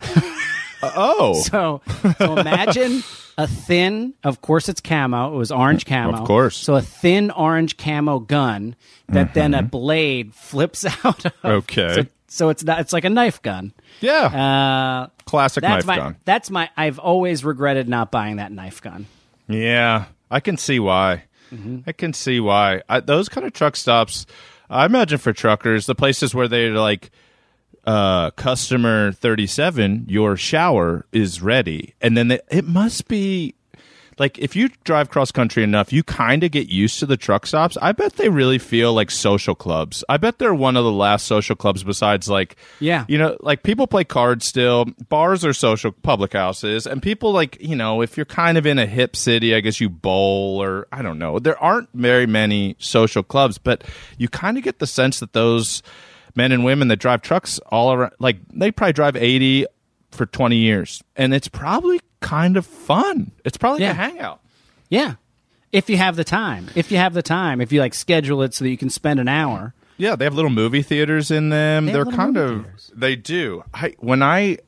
Oh, 0.82 1.34
So, 1.42 1.80
so 2.18 2.36
imagine 2.36 3.02
a 3.36 3.46
thin, 3.46 4.14
of 4.24 4.40
course 4.40 4.68
it's 4.68 4.80
camo. 4.80 5.34
It 5.34 5.36
was 5.36 5.50
orange 5.50 5.86
camo. 5.86 6.18
Of 6.18 6.26
course. 6.26 6.56
So 6.56 6.74
a 6.76 6.82
thin 6.82 7.30
orange 7.30 7.76
camo 7.76 8.18
gun 8.20 8.76
that 9.08 9.34
then 9.34 9.54
a 9.54 9.62
blade 9.62 10.34
flips 10.34 10.84
out. 11.04 11.24
Of. 11.24 11.32
Okay. 11.44 11.94
So, 11.94 12.06
so 12.30 12.48
it's 12.50 12.62
not. 12.64 12.80
It's 12.80 12.92
like 12.92 13.04
a 13.04 13.10
knife 13.10 13.40
gun. 13.42 13.72
yeah, 14.00 14.26
Uh, 14.26 15.06
classic 15.24 15.62
that's 15.62 15.84
knife 15.84 15.86
my. 15.86 15.96
gun. 15.96 16.16
That's 16.24 16.50
my. 16.50 16.68
I've 16.76 16.98
always 16.98 17.44
regretted 17.44 17.88
not 17.88 18.10
buying 18.10 18.36
that 18.36 18.52
knife 18.52 18.82
gun. 18.82 19.06
Yeah, 19.48 20.06
I 20.30 20.40
can 20.40 20.56
see 20.58 20.78
why. 20.78 21.24
Mm-hmm. 21.52 21.78
I 21.86 21.92
can 21.92 22.12
see 22.12 22.38
why. 22.40 22.82
I, 22.88 23.00
those 23.00 23.30
kind 23.30 23.46
of 23.46 23.54
truck 23.54 23.76
stops, 23.76 24.26
I 24.68 24.84
imagine 24.84 25.16
for 25.16 25.32
truckers, 25.32 25.86
the 25.86 25.94
places 25.94 26.34
where 26.34 26.48
they're 26.48 26.72
like, 26.72 27.10
uh, 27.88 28.30
customer 28.32 29.12
37, 29.12 30.04
your 30.08 30.36
shower 30.36 31.06
is 31.10 31.40
ready. 31.40 31.94
And 32.02 32.16
then 32.16 32.28
they, 32.28 32.40
it 32.50 32.66
must 32.66 33.08
be 33.08 33.54
like 34.18 34.36
if 34.38 34.54
you 34.56 34.68
drive 34.84 35.08
cross 35.08 35.30
country 35.30 35.62
enough, 35.62 35.90
you 35.92 36.02
kind 36.02 36.42
of 36.44 36.50
get 36.50 36.68
used 36.68 36.98
to 36.98 37.06
the 37.06 37.16
truck 37.16 37.46
stops. 37.46 37.78
I 37.80 37.92
bet 37.92 38.14
they 38.16 38.28
really 38.28 38.58
feel 38.58 38.92
like 38.92 39.10
social 39.10 39.54
clubs. 39.54 40.04
I 40.08 40.16
bet 40.18 40.38
they're 40.38 40.52
one 40.52 40.76
of 40.76 40.84
the 40.84 40.90
last 40.92 41.24
social 41.26 41.56
clubs 41.56 41.82
besides 41.84 42.28
like, 42.28 42.56
Yeah. 42.80 43.04
you 43.08 43.16
know, 43.16 43.36
like 43.40 43.62
people 43.62 43.86
play 43.86 44.04
cards 44.04 44.44
still. 44.44 44.86
Bars 45.08 45.44
are 45.44 45.52
social 45.54 45.92
public 45.92 46.32
houses, 46.34 46.84
and 46.86 47.00
people 47.00 47.32
like 47.32 47.56
you 47.60 47.76
know, 47.76 48.02
if 48.02 48.16
you're 48.18 48.26
kind 48.26 48.58
of 48.58 48.66
in 48.66 48.78
a 48.78 48.86
hip 48.86 49.14
city, 49.16 49.54
I 49.54 49.60
guess 49.60 49.80
you 49.80 49.88
bowl 49.88 50.62
or 50.62 50.88
I 50.92 51.00
don't 51.00 51.18
know. 51.20 51.38
There 51.38 51.56
aren't 51.62 51.88
very 51.94 52.26
many 52.26 52.74
social 52.80 53.22
clubs, 53.22 53.56
but 53.56 53.82
you 54.18 54.28
kind 54.28 54.58
of 54.58 54.64
get 54.64 54.78
the 54.80 54.86
sense 54.86 55.20
that 55.20 55.32
those 55.32 55.80
men 56.38 56.52
and 56.52 56.64
women 56.64 56.88
that 56.88 56.96
drive 56.96 57.20
trucks 57.20 57.58
all 57.66 57.92
around, 57.92 58.12
like 58.18 58.36
they 58.54 58.70
probably 58.70 58.92
drive 58.94 59.16
eighty 59.16 59.66
for 60.12 60.24
twenty 60.24 60.56
years, 60.56 61.02
and 61.16 61.34
it's 61.34 61.48
probably 61.48 62.00
kind 62.20 62.56
of 62.56 62.64
fun. 62.64 63.32
It's 63.44 63.58
probably 63.58 63.82
Yeah. 63.82 63.90
a 63.90 63.94
hangout. 63.94 64.40
Yeah, 64.88 65.14
if 65.72 65.90
you 65.90 65.98
have 65.98 66.16
the 66.16 66.24
time. 66.24 66.68
If 66.74 66.90
you 66.90 66.96
have 66.96 67.12
the 67.12 67.22
time. 67.22 67.60
If 67.60 67.72
you 67.72 67.80
like 67.80 67.92
schedule 67.92 68.40
it 68.42 68.54
so 68.54 68.64
that 68.64 68.70
you 68.70 68.78
can 68.78 68.88
spend 68.88 69.20
an 69.20 69.28
hour. 69.28 69.74
Yeah, 69.98 70.14
they 70.16 70.24
have 70.24 70.34
little 70.34 70.50
movie 70.50 70.82
theaters 70.82 71.30
in 71.30 71.48
them. 71.50 71.86
they 71.86 71.92
they're 71.92 72.04
kind 72.06 72.36
of 72.36 72.62
theaters. 72.62 72.90
they 72.94 73.16
do. 73.16 73.64
I 73.74 73.94
when 73.98 74.22
I 74.22 74.58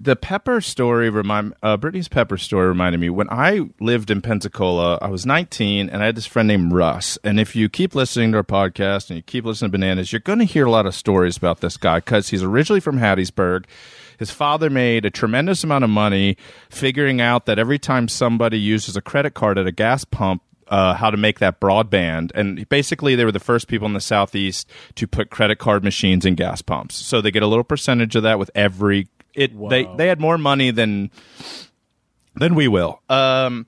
the 0.00 0.16
Pepper 0.16 0.62
story 0.62 1.10
remind 1.10 1.52
uh, 1.62 1.76
Brittany's 1.76 2.08
Pepper 2.08 2.38
story 2.38 2.66
reminded 2.68 2.98
me 2.98 3.10
when 3.10 3.28
I 3.28 3.68
lived 3.80 4.10
in 4.10 4.22
Pensacola. 4.22 4.98
I 5.02 5.08
was 5.08 5.26
19 5.26 5.90
and 5.90 6.02
I 6.02 6.06
had 6.06 6.14
this 6.14 6.26
friend 6.26 6.48
named 6.48 6.72
Russ. 6.72 7.18
And 7.22 7.38
if 7.38 7.54
you 7.54 7.68
keep 7.68 7.94
listening 7.94 8.32
to 8.32 8.38
our 8.38 8.42
podcast 8.42 9.10
and 9.10 9.16
you 9.16 9.22
keep 9.22 9.44
listening 9.44 9.70
to 9.70 9.78
Bananas, 9.78 10.10
you're 10.10 10.20
going 10.20 10.38
to 10.38 10.46
hear 10.46 10.64
a 10.64 10.70
lot 10.70 10.86
of 10.86 10.94
stories 10.94 11.36
about 11.36 11.60
this 11.60 11.76
guy 11.76 11.98
because 11.98 12.30
he's 12.30 12.42
originally 12.42 12.80
from 12.80 12.98
Hattiesburg. 12.98 13.66
His 14.18 14.30
father 14.30 14.70
made 14.70 15.04
a 15.04 15.10
tremendous 15.10 15.64
amount 15.64 15.84
of 15.84 15.90
money 15.90 16.38
figuring 16.70 17.20
out 17.20 17.44
that 17.44 17.58
every 17.58 17.78
time 17.78 18.08
somebody 18.08 18.58
uses 18.58 18.96
a 18.96 19.02
credit 19.02 19.34
card 19.34 19.58
at 19.58 19.66
a 19.66 19.72
gas 19.72 20.04
pump, 20.04 20.42
uh, 20.68 20.94
how 20.94 21.10
to 21.10 21.16
make 21.16 21.40
that 21.40 21.60
broadband. 21.60 22.30
And 22.34 22.66
basically, 22.68 23.16
they 23.16 23.24
were 23.24 23.32
the 23.32 23.40
first 23.40 23.66
people 23.66 23.86
in 23.86 23.92
the 23.92 24.00
Southeast 24.00 24.70
to 24.94 25.06
put 25.06 25.30
credit 25.30 25.58
card 25.58 25.84
machines 25.84 26.24
in 26.24 26.36
gas 26.36 26.62
pumps. 26.62 26.94
So 26.94 27.20
they 27.20 27.30
get 27.30 27.42
a 27.42 27.46
little 27.46 27.64
percentage 27.64 28.16
of 28.16 28.22
that 28.22 28.38
with 28.38 28.50
every. 28.54 29.08
It 29.40 29.68
they 29.70 29.88
they 29.96 30.06
had 30.06 30.20
more 30.20 30.36
money 30.38 30.70
than 30.70 31.10
than 32.36 32.54
we 32.54 32.68
will. 32.68 33.00
Um, 33.08 33.66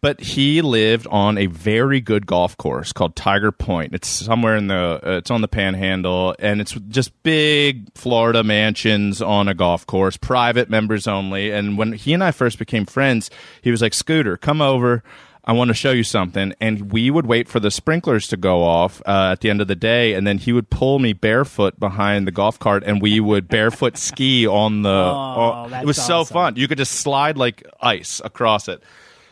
but 0.00 0.20
he 0.20 0.60
lived 0.60 1.06
on 1.06 1.38
a 1.38 1.46
very 1.46 2.00
good 2.00 2.26
golf 2.26 2.56
course 2.58 2.92
called 2.92 3.16
Tiger 3.16 3.50
Point. 3.50 3.94
It's 3.94 4.06
somewhere 4.06 4.56
in 4.56 4.66
the 4.66 5.00
uh, 5.02 5.10
it's 5.18 5.30
on 5.30 5.40
the 5.40 5.48
Panhandle, 5.48 6.34
and 6.38 6.60
it's 6.60 6.72
just 6.88 7.10
big 7.22 7.86
Florida 7.94 8.44
mansions 8.44 9.22
on 9.22 9.48
a 9.48 9.54
golf 9.54 9.86
course, 9.86 10.16
private 10.16 10.68
members 10.68 11.06
only. 11.06 11.50
And 11.52 11.78
when 11.78 11.92
he 11.92 12.12
and 12.12 12.22
I 12.22 12.32
first 12.32 12.58
became 12.58 12.86
friends, 12.86 13.30
he 13.62 13.70
was 13.70 13.80
like, 13.80 13.94
"Scooter, 13.94 14.36
come 14.36 14.60
over." 14.60 15.02
I 15.46 15.52
want 15.52 15.68
to 15.68 15.74
show 15.74 15.90
you 15.92 16.04
something. 16.04 16.54
And 16.60 16.90
we 16.90 17.10
would 17.10 17.26
wait 17.26 17.48
for 17.48 17.60
the 17.60 17.70
sprinklers 17.70 18.28
to 18.28 18.36
go 18.36 18.62
off 18.62 19.02
uh, 19.06 19.30
at 19.32 19.40
the 19.40 19.50
end 19.50 19.60
of 19.60 19.68
the 19.68 19.74
day. 19.74 20.14
And 20.14 20.26
then 20.26 20.38
he 20.38 20.52
would 20.52 20.70
pull 20.70 20.98
me 20.98 21.12
barefoot 21.12 21.78
behind 21.78 22.26
the 22.26 22.32
golf 22.32 22.58
cart 22.58 22.82
and 22.84 23.02
we 23.02 23.20
would 23.20 23.48
barefoot 23.48 23.96
ski 23.98 24.46
on 24.46 24.82
the. 24.82 24.88
Oh, 24.88 25.64
it 25.66 25.70
that's 25.70 25.86
was 25.86 26.02
so 26.02 26.24
fun. 26.24 26.56
You 26.56 26.66
could 26.66 26.78
just 26.78 26.92
slide 26.92 27.36
like 27.36 27.62
ice 27.80 28.20
across 28.24 28.68
it. 28.68 28.82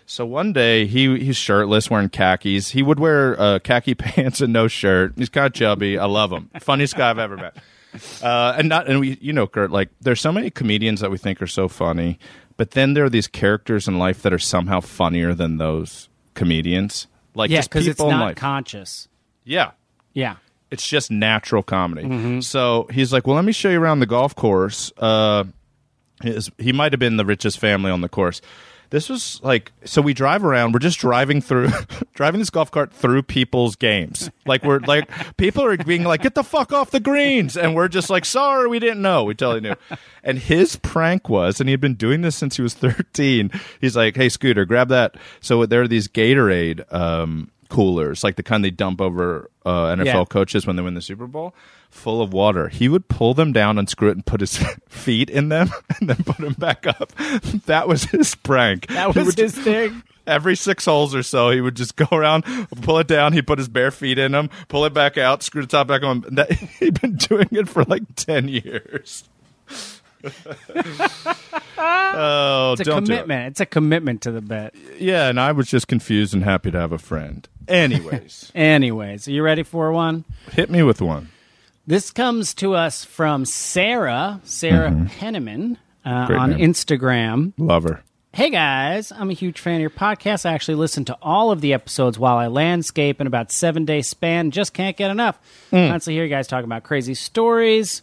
So 0.05 0.27
one 0.27 0.53
day 0.53 0.87
he 0.87 1.19
he's 1.19 1.37
shirtless, 1.37 1.89
wearing 1.89 2.11
khakis. 2.11 2.71
He 2.71 2.83
would 2.83 3.01
wear 3.01 3.41
uh, 3.41 3.59
khaki 3.61 3.95
pants 3.97 4.43
and 4.43 4.53
no 4.53 4.69
shirt. 4.69 5.15
He's 5.17 5.31
kind 5.31 5.47
of 5.47 5.55
chubby. 5.55 5.97
I 5.97 6.05
love 6.05 6.31
him. 6.31 6.51
Funniest 6.61 6.97
guy 6.97 7.09
I've 7.09 7.19
ever 7.19 7.37
met. 7.37 7.57
Uh, 8.23 8.55
and 8.57 8.69
not 8.69 8.89
and 8.89 9.01
we 9.01 9.19
you 9.21 9.33
know 9.33 9.47
Kurt 9.47 9.71
like 9.71 9.91
there's 10.01 10.21
so 10.21 10.33
many 10.33 10.51
comedians 10.51 11.01
that 11.01 11.11
we 11.11 11.19
think 11.19 11.43
are 11.43 11.47
so 11.47 11.69
funny, 11.69 12.19
but 12.57 12.73
then 12.73 12.95
there 12.95 13.05
are 13.05 13.11
these 13.11 13.27
characters 13.27 13.87
in 13.89 13.99
life 13.99 14.23
that 14.23 14.33
are 14.33 14.39
somehow 14.39 14.81
funnier 14.81 15.35
than 15.35 15.59
those 15.59 16.09
comedians. 16.35 17.07
Like 17.35 17.51
Yeah, 17.51 17.63
because 17.63 17.87
it's 17.87 18.01
not 18.01 18.21
life. 18.21 18.37
conscious. 18.37 19.09
yeah. 19.45 19.73
Yeah. 20.15 20.37
It's 20.71 20.87
just 20.87 21.11
natural 21.11 21.63
comedy. 21.63 22.03
Mm-hmm. 22.09 22.41
So 22.41 22.87
he's 22.91 23.13
like, 23.13 23.27
"Well, 23.27 23.37
let 23.37 23.45
me 23.45 23.53
show 23.53 23.69
you 23.69 23.79
around 23.81 24.01
the 24.01 24.07
golf 24.07 24.35
course." 24.35 24.91
Uh, 24.97 25.45
his, 26.23 26.51
he 26.57 26.73
might 26.73 26.93
have 26.93 26.99
been 27.01 27.19
the 27.19 27.27
richest 27.27 27.59
family 27.59 27.91
on 27.91 28.01
the 28.01 28.09
course. 28.09 28.41
This 28.93 29.09
was 29.09 29.41
like, 29.43 29.73
so 29.87 30.03
we 30.03 30.13
drive 30.13 30.45
around. 30.45 30.73
We're 30.73 30.79
just 30.79 30.99
driving 30.99 31.41
through, 31.41 31.71
driving 32.15 32.41
this 32.41 32.51
golf 32.51 32.71
cart 32.71 32.93
through 32.93 33.23
people's 33.23 33.75
games. 33.75 34.31
Like 34.45 34.63
we're 34.65 34.81
like, 34.81 35.09
people 35.39 35.65
are 35.65 35.75
being 35.79 36.05
like, 36.05 36.21
"Get 36.21 36.35
the 36.35 36.45
fuck 36.45 36.75
off 36.75 36.91
the 36.91 37.01
greens," 37.01 37.57
and 37.57 37.75
we're 37.75 37.89
just 37.89 38.11
like, 38.11 38.27
"Sorry, 38.27 38.69
we 38.69 38.79
didn't 38.79 39.01
know." 39.01 39.25
We 39.25 39.35
totally 39.35 39.61
knew. 39.63 39.77
And 40.23 40.39
his 40.39 40.77
prank 40.77 41.31
was, 41.31 41.59
and 41.59 41.71
he 41.71 41.73
had 41.73 41.81
been 41.81 41.95
doing 41.95 42.21
this 42.21 42.37
since 42.37 42.57
he 42.57 42.63
was 42.63 42.75
thirteen. 42.85 43.51
He's 43.81 43.97
like, 43.97 44.15
"Hey, 44.15 44.29
Scooter, 44.29 44.67
grab 44.67 44.91
that." 44.91 45.17
So 45.41 45.65
there 45.65 45.81
are 45.81 45.89
these 45.89 46.07
Gatorade 46.07 46.93
um, 46.93 47.51
coolers, 47.73 48.23
like 48.23 48.37
the 48.37 48.43
kind 48.43 48.63
they 48.65 48.71
dump 48.71 49.01
over 49.01 49.51
uh, 49.65 49.95
NFL 49.97 50.05
Yeah. 50.05 50.25
coaches 50.29 50.67
when 50.67 50.77
they 50.77 50.83
win 50.83 50.93
the 50.95 51.01
Super 51.01 51.27
Bowl, 51.27 51.55
full 51.91 52.21
of 52.21 52.33
water. 52.33 52.69
He 52.69 52.89
would 52.89 53.09
pull 53.09 53.33
them 53.33 53.53
down, 53.53 53.79
unscrew 53.79 54.09
it, 54.11 54.13
and 54.13 54.27
put 54.27 54.41
his 54.41 54.57
feet 54.89 55.31
in 55.31 55.49
them, 55.49 55.71
and 56.01 56.11
then 56.11 56.17
put 56.25 56.37
them 56.39 56.55
back 56.55 56.87
up. 56.87 57.13
That 57.67 57.89
was 57.89 58.05
his 58.05 58.35
prank. 58.35 58.89
That 58.89 59.15
was 59.15 59.35
his 59.35 59.55
thing. 59.57 60.03
Every 60.27 60.55
six 60.57 60.85
holes 60.85 61.15
or 61.15 61.23
so, 61.23 61.51
he 61.51 61.61
would 61.61 61.75
just 61.75 61.97
go 61.97 62.07
around, 62.13 62.43
pull 62.83 62.99
it 62.99 63.09
down. 63.09 63.33
He'd 63.33 63.47
put 63.47 63.59
his 63.59 63.69
bare 63.69 63.91
feet 63.91 64.19
in 64.19 64.33
them, 64.33 64.51
pull 64.69 64.85
it 64.85 64.93
back 64.95 65.17
out, 65.19 65.43
screw 65.43 65.63
the 65.63 65.69
top 65.69 65.87
back 65.89 66.03
on. 66.03 66.21
That, 66.31 66.53
he'd 66.53 67.01
been 67.01 67.17
doing 67.17 67.49
it 67.53 67.69
for 67.69 67.83
like 67.85 68.03
ten 68.17 68.49
years. 68.49 69.25
Oh, 71.79 72.73
It's 72.73 72.81
a 72.81 72.85
don't 72.85 73.05
do 73.05 73.13
it. 73.13 73.17
commitment. 73.17 73.47
It's 73.49 73.61
a 73.61 73.67
commitment 73.67 74.23
to 74.23 74.31
the 74.33 74.41
bet. 74.41 74.75
Yeah, 74.99 75.29
and 75.29 75.39
I 75.41 75.53
was 75.53 75.69
just 75.69 75.89
confused 75.89 76.35
and 76.35 76.45
happy 76.45 76.71
to 76.71 76.79
have 76.79 76.93
a 76.93 76.99
friend. 76.99 77.49
Anyways, 77.69 78.51
Anyways, 78.55 79.29
are 79.29 79.33
you 79.33 79.43
ready 79.43 79.63
for 79.63 79.93
one? 79.93 80.25
hit 80.53 80.71
me 80.71 80.83
with 80.83 81.01
one. 81.01 81.29
This 81.87 82.11
comes 82.11 82.55
to 82.55 82.75
us 82.75 83.05
from 83.05 83.45
Sarah, 83.45 84.41
Sarah 84.45 85.09
Penniman, 85.19 85.79
uh, 86.05 86.11
Mm-hmm. 86.11 86.27
Great 86.27 86.39
on 86.39 86.51
name. 86.51 86.73
Instagram. 86.73 87.53
Love 87.59 87.85
her. 87.85 88.03
Hey 88.35 88.49
guys, 88.51 89.13
I'm 89.13 89.29
a 89.31 89.35
huge 89.35 89.61
fan 89.61 89.75
of 89.77 89.81
your 89.83 89.91
podcast. 89.91 90.47
I 90.47 90.53
actually 90.55 90.77
listen 90.77 91.05
to 91.05 91.19
all 91.21 91.51
of 91.53 91.61
the 91.61 91.75
episodes 91.75 92.19
while 92.19 92.39
I 92.39 92.47
landscape 92.47 93.21
in 93.21 93.27
about 93.27 93.53
seven 93.53 93.85
day 93.85 94.01
span. 94.03 94.51
Just 94.53 94.73
can't 94.73 94.97
get 94.97 95.11
enough. 95.11 95.39
Constantly 95.71 96.15
hear 96.15 96.25
you 96.25 96.31
guys 96.31 96.47
talking 96.49 96.65
about 96.65 96.83
crazy 96.83 97.13
stories. 97.15 98.01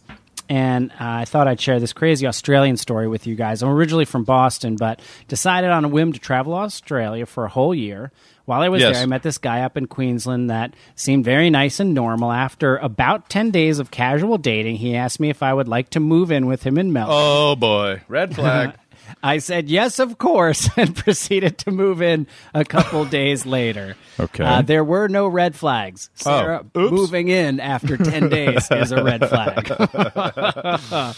And 0.50 0.90
uh, 0.90 0.94
I 0.98 1.24
thought 1.26 1.46
I'd 1.46 1.60
share 1.60 1.78
this 1.78 1.92
crazy 1.92 2.26
Australian 2.26 2.76
story 2.76 3.06
with 3.06 3.24
you 3.24 3.36
guys. 3.36 3.62
I'm 3.62 3.68
originally 3.68 4.04
from 4.04 4.24
Boston, 4.24 4.74
but 4.74 5.00
decided 5.28 5.70
on 5.70 5.84
a 5.84 5.88
whim 5.88 6.12
to 6.12 6.18
travel 6.18 6.54
Australia 6.54 7.24
for 7.24 7.44
a 7.44 7.48
whole 7.48 7.72
year. 7.72 8.10
While 8.46 8.60
I 8.62 8.68
was 8.68 8.82
Yes. 8.82 8.94
there, 8.96 9.02
I 9.04 9.06
met 9.06 9.22
this 9.22 9.38
guy 9.38 9.60
up 9.60 9.76
in 9.76 9.86
Queensland 9.86 10.50
that 10.50 10.74
seemed 10.96 11.24
very 11.24 11.50
nice 11.50 11.78
and 11.78 11.94
normal. 11.94 12.32
After 12.32 12.78
about 12.78 13.28
10 13.28 13.52
days 13.52 13.78
of 13.78 13.92
casual 13.92 14.38
dating, 14.38 14.76
he 14.78 14.96
asked 14.96 15.20
me 15.20 15.30
if 15.30 15.40
I 15.40 15.54
would 15.54 15.68
like 15.68 15.88
to 15.90 16.00
move 16.00 16.32
in 16.32 16.46
with 16.46 16.64
him 16.64 16.76
in 16.78 16.92
Melbourne. 16.92 17.14
Oh 17.16 17.54
boy, 17.54 18.00
red 18.08 18.34
flag. 18.34 18.74
I 19.22 19.38
said 19.38 19.68
yes, 19.68 19.98
of 19.98 20.18
course, 20.18 20.68
and 20.76 20.94
proceeded 20.96 21.58
to 21.58 21.70
move 21.70 22.02
in 22.02 22.26
a 22.54 22.64
couple 22.64 23.04
days 23.20 23.46
later. 23.46 23.96
Okay. 24.18 24.44
Uh, 24.44 24.62
there 24.62 24.84
were 24.84 25.08
no 25.08 25.28
red 25.28 25.54
flags. 25.54 26.10
Sarah, 26.14 26.64
Oh, 26.74 26.90
moving 26.90 27.28
in 27.28 27.60
after 27.60 27.96
10 27.96 28.28
days 28.28 28.68
is 28.70 28.92
a 28.92 29.02
red 29.04 29.28
flag. 29.28 29.70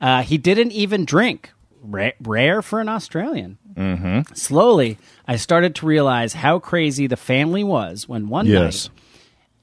uh, 0.00 0.22
he 0.22 0.38
didn't 0.38 0.72
even 0.72 1.04
drink. 1.04 1.50
ra- 1.82 2.10
rare 2.22 2.62
for 2.62 2.80
an 2.80 2.88
Australian. 2.88 3.58
Mm-hmm. 3.74 4.34
Slowly, 4.34 4.98
I 5.26 5.36
started 5.36 5.74
to 5.76 5.86
realize 5.86 6.34
how 6.34 6.58
crazy 6.58 7.06
the 7.06 7.16
family 7.16 7.64
was 7.64 8.08
when 8.08 8.28
one 8.28 8.46
Yes. 8.46 8.88
night. 8.88 8.98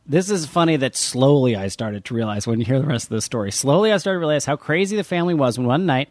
This 0.07 0.29
is 0.29 0.45
funny 0.47 0.75
that 0.77 0.95
slowly 0.97 1.55
I 1.55 1.67
started 1.69 2.03
to 2.05 2.13
realize 2.13 2.45
when 2.47 2.59
you 2.59 2.65
hear 2.65 2.79
the 2.79 2.87
rest 2.87 3.05
of 3.05 3.09
the 3.11 3.21
story. 3.21 3.51
Slowly, 3.51 3.93
I 3.93 3.97
started 3.97 4.17
to 4.17 4.25
realize 4.25 4.45
how 4.45 4.55
crazy 4.57 4.97
the 4.97 5.03
family 5.03 5.33
was 5.35 5.57
when 5.57 5.67
one 5.67 5.85
night 5.85 6.09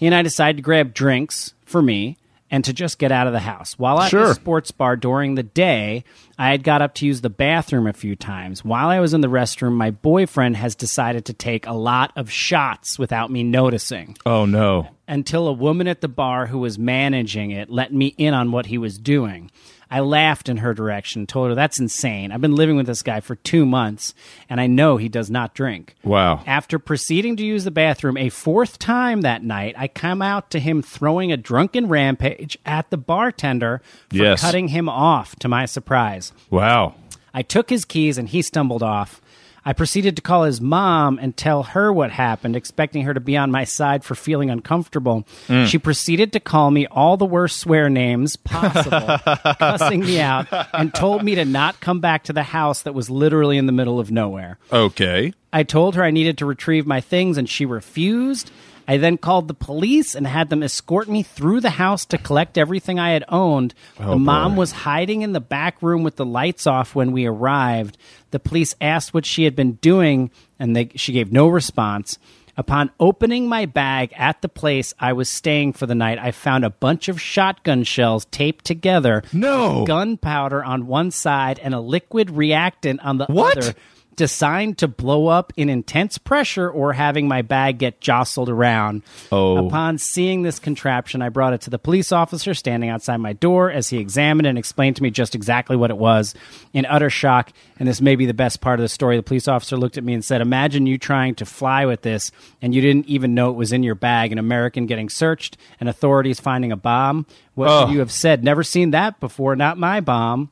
he 0.00 0.06
and 0.06 0.14
I 0.14 0.22
decided 0.22 0.56
to 0.56 0.62
grab 0.62 0.94
drinks 0.94 1.52
for 1.64 1.80
me 1.80 2.16
and 2.50 2.64
to 2.64 2.72
just 2.72 2.98
get 2.98 3.12
out 3.12 3.28
of 3.28 3.32
the 3.32 3.38
house. 3.40 3.78
While 3.78 4.00
at 4.00 4.10
Sure. 4.10 4.26
the 4.28 4.34
sports 4.34 4.72
bar 4.72 4.96
during 4.96 5.36
the 5.36 5.44
day, 5.44 6.02
I 6.36 6.50
had 6.50 6.64
got 6.64 6.82
up 6.82 6.94
to 6.94 7.06
use 7.06 7.20
the 7.20 7.30
bathroom 7.30 7.86
a 7.86 7.92
few 7.92 8.16
times. 8.16 8.64
While 8.64 8.88
I 8.88 8.98
was 8.98 9.14
in 9.14 9.20
the 9.20 9.28
restroom, 9.28 9.74
my 9.74 9.92
boyfriend 9.92 10.56
has 10.56 10.74
decided 10.74 11.26
to 11.26 11.32
take 11.32 11.66
a 11.68 11.72
lot 11.74 12.12
of 12.16 12.28
shots 12.28 12.98
without 12.98 13.30
me 13.30 13.44
noticing 13.44 14.16
Oh 14.26 14.46
no. 14.46 14.88
until 15.06 15.46
a 15.46 15.52
woman 15.52 15.86
at 15.86 16.00
the 16.00 16.08
bar 16.08 16.46
who 16.46 16.58
was 16.58 16.76
managing 16.76 17.52
it 17.52 17.70
let 17.70 17.92
me 17.92 18.06
in 18.18 18.34
on 18.34 18.50
what 18.50 18.66
he 18.66 18.78
was 18.78 18.98
doing. 18.98 19.50
I 19.90 20.00
laughed 20.00 20.48
in 20.48 20.58
her 20.58 20.72
direction, 20.72 21.26
told 21.26 21.48
her 21.48 21.54
that's 21.54 21.80
insane. 21.80 22.30
I've 22.30 22.40
been 22.40 22.54
living 22.54 22.76
with 22.76 22.86
this 22.86 23.02
guy 23.02 23.20
for 23.20 23.34
two 23.34 23.66
months, 23.66 24.14
and 24.48 24.60
I 24.60 24.66
know 24.68 24.96
he 24.98 25.08
does 25.08 25.30
not 25.30 25.52
drink. 25.54 25.96
Wow. 26.04 26.42
After 26.46 26.78
proceeding 26.78 27.36
to 27.36 27.44
use 27.44 27.64
the 27.64 27.70
bathroom 27.72 28.16
a 28.16 28.28
fourth 28.28 28.78
time 28.78 29.22
that 29.22 29.42
night, 29.42 29.74
I 29.76 29.88
come 29.88 30.22
out 30.22 30.50
to 30.50 30.60
him 30.60 30.80
throwing 30.82 31.32
a 31.32 31.36
drunken 31.36 31.88
rampage 31.88 32.56
at 32.64 32.90
the 32.90 32.96
bartender 32.96 33.82
for 34.10 34.16
Yes. 34.16 34.40
cutting 34.42 34.68
him 34.68 34.88
off, 34.88 35.34
to 35.36 35.48
my 35.48 35.66
surprise. 35.66 36.32
Wow. 36.50 36.94
I 37.34 37.42
took 37.42 37.70
his 37.70 37.84
keys 37.84 38.18
and 38.18 38.28
he 38.28 38.42
stumbled 38.42 38.82
off. 38.82 39.20
I 39.64 39.72
proceeded 39.72 40.16
to 40.16 40.22
call 40.22 40.44
his 40.44 40.60
mom 40.60 41.18
and 41.18 41.36
tell 41.36 41.62
her 41.62 41.92
what 41.92 42.10
happened, 42.10 42.56
expecting 42.56 43.02
her 43.02 43.14
to 43.14 43.20
be 43.20 43.36
on 43.36 43.50
my 43.50 43.64
side 43.64 44.04
for 44.04 44.14
feeling 44.14 44.50
uncomfortable. 44.50 45.26
Mm. 45.48 45.66
She 45.66 45.78
proceeded 45.78 46.32
to 46.32 46.40
call 46.40 46.70
me 46.70 46.86
all 46.86 47.16
the 47.16 47.26
worst 47.26 47.58
swear 47.58 47.90
names 47.90 48.36
possible, 48.36 49.18
cussing 49.58 50.00
me 50.00 50.20
out, 50.20 50.46
and 50.72 50.94
told 50.94 51.22
me 51.22 51.34
to 51.34 51.44
not 51.44 51.80
come 51.80 52.00
back 52.00 52.24
to 52.24 52.32
the 52.32 52.42
house 52.42 52.82
that 52.82 52.94
was 52.94 53.10
literally 53.10 53.58
in 53.58 53.66
the 53.66 53.72
middle 53.72 54.00
of 54.00 54.10
nowhere. 54.10 54.58
Okay. 54.72 55.32
I 55.52 55.62
told 55.64 55.96
her 55.96 56.04
I 56.04 56.10
needed 56.10 56.38
to 56.38 56.46
retrieve 56.46 56.86
my 56.86 57.00
things 57.00 57.36
and 57.36 57.48
she 57.48 57.66
refused. 57.66 58.50
I 58.88 58.96
then 58.96 59.18
called 59.18 59.48
the 59.48 59.54
police 59.54 60.14
and 60.14 60.26
had 60.26 60.48
them 60.50 60.62
escort 60.62 61.08
me 61.08 61.22
through 61.22 61.60
the 61.60 61.70
house 61.70 62.04
to 62.06 62.18
collect 62.18 62.58
everything 62.58 62.98
I 62.98 63.10
had 63.10 63.24
owned. 63.28 63.74
the 63.96 64.04
oh, 64.04 64.18
mom 64.18 64.54
boy. 64.54 64.60
was 64.60 64.72
hiding 64.72 65.22
in 65.22 65.32
the 65.32 65.40
back 65.40 65.80
room 65.82 66.02
with 66.02 66.16
the 66.16 66.24
lights 66.26 66.66
off 66.66 66.94
when 66.94 67.12
we 67.12 67.26
arrived. 67.26 67.96
The 68.30 68.40
police 68.40 68.74
asked 68.80 69.14
what 69.14 69.26
she 69.26 69.44
had 69.44 69.54
been 69.56 69.72
doing 69.74 70.30
and 70.58 70.74
they, 70.74 70.90
she 70.96 71.12
gave 71.12 71.30
no 71.32 71.48
response. 71.48 72.18
Upon 72.56 72.90
opening 73.00 73.48
my 73.48 73.64
bag 73.64 74.12
at 74.16 74.42
the 74.42 74.48
place 74.48 74.92
I 75.00 75.12
was 75.14 75.30
staying 75.30 75.72
for 75.74 75.86
the 75.86 75.94
night, 75.94 76.18
I 76.18 76.30
found 76.32 76.64
a 76.64 76.68
bunch 76.70 77.08
of 77.08 77.18
shotgun 77.20 77.84
shells 77.84 78.26
taped 78.26 78.64
together. 78.66 79.22
No. 79.32 79.84
Gunpowder 79.86 80.62
on 80.62 80.86
one 80.86 81.10
side 81.10 81.58
and 81.60 81.72
a 81.72 81.80
liquid 81.80 82.30
reactant 82.30 83.00
on 83.00 83.16
the 83.18 83.26
What? 83.26 83.56
other 83.56 83.74
designed 84.20 84.76
to 84.76 84.86
blow 84.86 85.28
up 85.28 85.50
in 85.56 85.70
intense 85.70 86.18
pressure 86.18 86.68
or 86.70 86.92
having 86.92 87.26
my 87.26 87.40
bag 87.40 87.78
get 87.78 88.02
jostled 88.02 88.50
around. 88.50 89.02
Oh. 89.32 89.66
Upon 89.66 89.96
seeing 89.96 90.42
this 90.42 90.58
contraption, 90.58 91.22
I 91.22 91.30
brought 91.30 91.54
it 91.54 91.62
to 91.62 91.70
the 91.70 91.78
police 91.78 92.12
officer 92.12 92.52
standing 92.52 92.90
outside 92.90 93.16
my 93.16 93.32
door 93.32 93.70
as 93.70 93.88
he 93.88 93.96
examined 93.96 94.46
and 94.46 94.58
explained 94.58 94.96
to 94.96 95.02
me 95.02 95.10
just 95.10 95.34
exactly 95.34 95.74
what 95.74 95.88
it 95.88 95.96
was. 95.96 96.34
In 96.74 96.84
utter 96.84 97.08
shock, 97.08 97.50
and 97.78 97.88
this 97.88 98.02
may 98.02 98.14
be 98.14 98.26
the 98.26 98.34
best 98.34 98.60
part 98.60 98.78
of 98.78 98.82
the 98.84 98.90
story, 98.90 99.16
the 99.16 99.22
police 99.22 99.48
officer 99.48 99.78
looked 99.78 99.96
at 99.96 100.04
me 100.04 100.12
and 100.12 100.22
said, 100.22 100.42
Imagine 100.42 100.84
you 100.86 100.98
trying 100.98 101.34
to 101.36 101.46
fly 101.46 101.86
with 101.86 102.02
this 102.02 102.30
and 102.60 102.74
you 102.74 102.82
didn't 102.82 103.06
even 103.06 103.34
know 103.34 103.48
it 103.48 103.56
was 103.56 103.72
in 103.72 103.82
your 103.82 103.94
bag, 103.94 104.32
an 104.32 104.38
American 104.38 104.84
getting 104.84 105.08
searched 105.08 105.56
and 105.80 105.88
authorities 105.88 106.40
finding 106.40 106.72
a 106.72 106.76
bomb. 106.76 107.24
What 107.54 107.68
Oh. 107.70 107.86
would 107.86 107.92
you 107.94 108.00
have 108.00 108.12
said? 108.12 108.44
Never 108.44 108.62
seen 108.62 108.90
that 108.90 109.18
before, 109.18 109.56
not 109.56 109.78
my 109.78 110.00
bomb. 110.00 110.50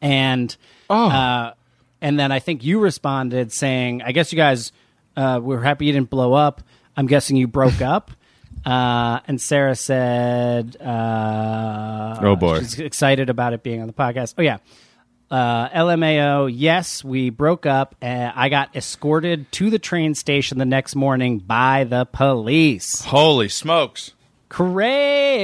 And 0.00 0.56
uh, 0.88 1.52
and 2.00 2.18
then 2.18 2.32
I 2.32 2.38
think 2.38 2.64
you 2.64 2.78
responded 2.80 3.52
saying, 3.52 4.02
"I 4.02 4.12
guess 4.12 4.32
you 4.32 4.36
guys 4.36 4.72
uh, 5.16 5.40
were 5.42 5.60
happy 5.62 5.86
you 5.86 5.92
didn't 5.92 6.10
blow 6.10 6.32
up. 6.34 6.62
I'm 6.96 7.06
guessing 7.06 7.36
you 7.36 7.46
broke 7.48 7.80
up." 7.80 8.10
Uh, 8.62 9.20
and 9.26 9.40
Sarah 9.40 9.74
said, 9.74 10.76
uh, 10.82 12.18
Oh, 12.20 12.36
boy. 12.36 12.58
she's 12.58 12.78
excited 12.78 13.30
about 13.30 13.54
it 13.54 13.62
being 13.62 13.80
on 13.80 13.86
the 13.86 13.92
podcast." 13.94 14.34
Oh 14.36 14.42
yeah. 14.42 14.58
Uh, 15.30 15.68
LMAO, 15.70 16.50
yes, 16.52 17.02
we 17.02 17.30
broke 17.30 17.64
up. 17.64 17.94
Uh, 18.02 18.30
I 18.34 18.50
got 18.50 18.76
escorted 18.76 19.50
to 19.52 19.70
the 19.70 19.78
train 19.78 20.14
station 20.14 20.58
the 20.58 20.66
next 20.66 20.94
morning 20.94 21.38
by 21.38 21.84
the 21.84 22.04
police. 22.04 23.02
Holy 23.04 23.48
smokes. 23.48 24.12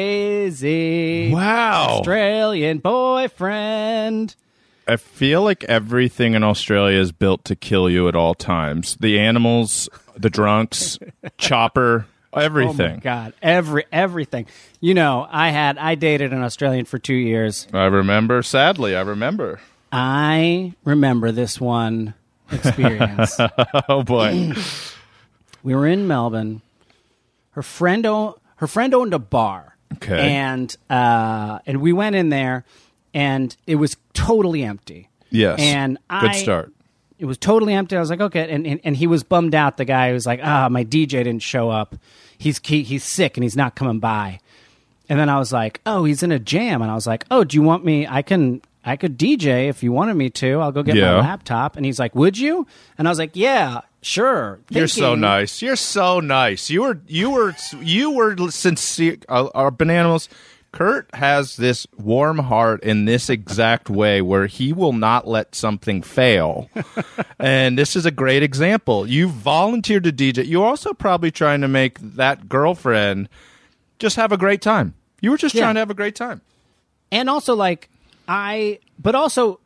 Crazy. 0.07 1.31
Wow. 1.33 1.99
Australian 2.01 2.79
boyfriend. 2.79 4.35
I 4.89 4.97
feel 4.97 5.43
like 5.43 5.65
everything 5.65 6.35
in 6.35 6.43
Australia 6.45 6.99
is 7.01 7.13
built 7.13 7.45
to 7.47 7.57
kill 7.57 7.91
you 7.91 8.09
at 8.09 8.15
all 8.15 8.35
times. 8.35 8.97
The 9.01 9.19
animals, 9.19 9.89
the 10.17 10.31
drunks, 10.31 10.99
chopper, 11.39 12.07
everything. 12.33 12.93
Oh 12.93 12.95
my 12.95 13.01
god, 13.01 13.33
every 13.43 13.85
everything. 13.91 14.47
You 14.81 14.95
know, 14.95 15.27
I 15.31 15.51
had 15.51 15.77
I 15.79 15.97
dated 15.97 16.33
an 16.33 16.43
Australian 16.43 16.85
for 16.85 16.99
2 16.99 17.15
years. 17.15 17.67
I 17.73 17.87
remember, 17.87 18.43
sadly, 18.43 18.95
I 18.95 19.01
remember. 19.03 19.61
I 19.91 20.75
remember 20.85 21.33
this 21.33 21.61
one 21.61 22.15
experience. 22.53 23.39
Oh 23.89 24.03
boy. 24.03 24.53
we 25.63 25.75
were 25.75 25.87
in 25.87 26.07
Melbourne. 26.07 26.63
Her 27.51 27.63
friend 27.63 28.05
owned, 28.07 28.35
her 28.57 28.67
friend 28.67 28.95
owned 28.95 29.15
a 29.15 29.19
bar. 29.19 29.77
Okay. 29.95 30.33
And 30.33 30.75
uh 30.91 31.59
and 31.67 31.81
we 31.81 31.93
went 31.93 32.17
in 32.17 32.29
there 32.29 32.65
and 33.17 33.57
it 33.67 33.77
was 33.77 33.97
totally 34.13 34.63
empty. 34.63 35.09
yes. 35.31 35.59
And 35.59 35.99
Good 36.21 36.35
start. 36.37 36.73
it 37.19 37.25
was 37.25 37.39
totally 37.39 37.73
empty. 37.75 37.97
I 37.97 38.01
was 38.01 38.11
like, 38.11 38.21
okay, 38.21 38.49
and 38.51 38.67
and, 38.67 38.81
and 38.85 38.97
he 38.97 39.07
was 39.07 39.23
bummed 39.25 39.55
out. 39.55 39.77
The 39.79 39.85
guy 39.87 40.13
was 40.13 40.27
like, 40.27 40.41
ah, 40.43 40.69
my 40.69 40.85
DJ 40.85 41.09
didn't 41.25 41.41
show 41.43 41.71
up. 41.71 41.97
He's 42.39 42.61
he, 42.65 42.83
he's 42.83 43.05
sick 43.05 43.37
and 43.37 43.43
he's 43.45 43.57
not 43.57 43.75
coming 43.75 43.99
by. 44.01 44.41
And 45.09 45.19
then 45.21 45.29
I 45.29 45.39
was 45.39 45.53
like, 45.53 45.81
oh, 45.87 46.05
he's 46.05 46.23
in 46.23 46.33
a 46.33 46.39
jam. 46.39 46.83
And 46.83 46.91
I 46.91 46.95
was 46.95 47.07
like, 47.07 47.25
oh, 47.31 47.45
do 47.45 47.57
you 47.57 47.63
want 47.63 47.85
me? 47.85 48.07
I 48.07 48.23
can 48.23 48.61
I 48.85 48.97
could 48.97 49.17
DJ 49.19 49.69
if 49.69 49.83
you 49.83 49.91
wanted 49.93 50.15
me 50.15 50.31
to. 50.31 50.61
I'll 50.61 50.73
go 50.73 50.83
get 50.83 50.97
Yeah. 50.97 51.13
my 51.15 51.21
laptop. 51.21 51.77
And 51.77 51.87
he's 51.87 51.99
like, 51.99 52.15
would 52.15 52.37
you? 52.37 52.67
And 52.99 53.09
I 53.09 53.11
was 53.11 53.19
like, 53.19 53.31
yeah, 53.35 53.81
sure. 54.03 54.59
You're 54.69 54.87
so 54.89 55.15
nice. 55.15 55.63
You're 55.63 55.77
so 55.77 56.21
nice. 56.21 56.71
You 56.71 56.83
were 56.83 57.01
you 57.07 57.31
were 57.31 57.55
you 57.81 58.11
were 58.11 58.37
sincere. 58.51 59.17
Uh, 59.29 59.49
our 59.55 59.71
bananas. 59.71 60.29
Kurt 60.77 61.09
has 61.15 61.57
this 61.57 61.87
warm 61.97 62.39
heart 62.39 62.83
in 62.83 63.05
this 63.07 63.31
exact 63.31 63.89
way 63.89 64.21
where 64.21 64.47
he 64.47 64.73
will 64.73 64.93
not 64.93 65.27
let 65.27 65.55
something 65.55 66.03
fail. 66.03 66.69
and 67.39 67.79
this 67.79 67.97
is 67.97 68.05
a 68.05 68.11
great 68.11 68.43
example. 68.43 69.07
You 69.07 69.29
volunteered 69.29 70.05
to 70.05 70.13
DJ. 70.13 70.47
You're 70.47 70.67
also 70.67 70.93
probably 70.93 71.31
trying 71.31 71.63
to 71.63 71.69
make 71.69 71.99
that 72.01 72.49
girlfriend 72.49 73.29
just 73.99 74.17
have 74.17 74.33
a 74.33 74.37
great 74.37 74.61
time. 74.61 74.95
You 75.23 75.31
were 75.31 75.39
just 75.39 75.55
Yeah. 75.55 75.63
trying 75.63 75.75
to 75.77 75.81
have 75.81 75.91
a 75.91 75.95
great 75.95 76.15
time. 76.15 76.43
and 77.13 77.31
also 77.31 77.55
like 77.55 77.89
I, 78.29 78.81
but 78.99 79.15
also 79.15 79.61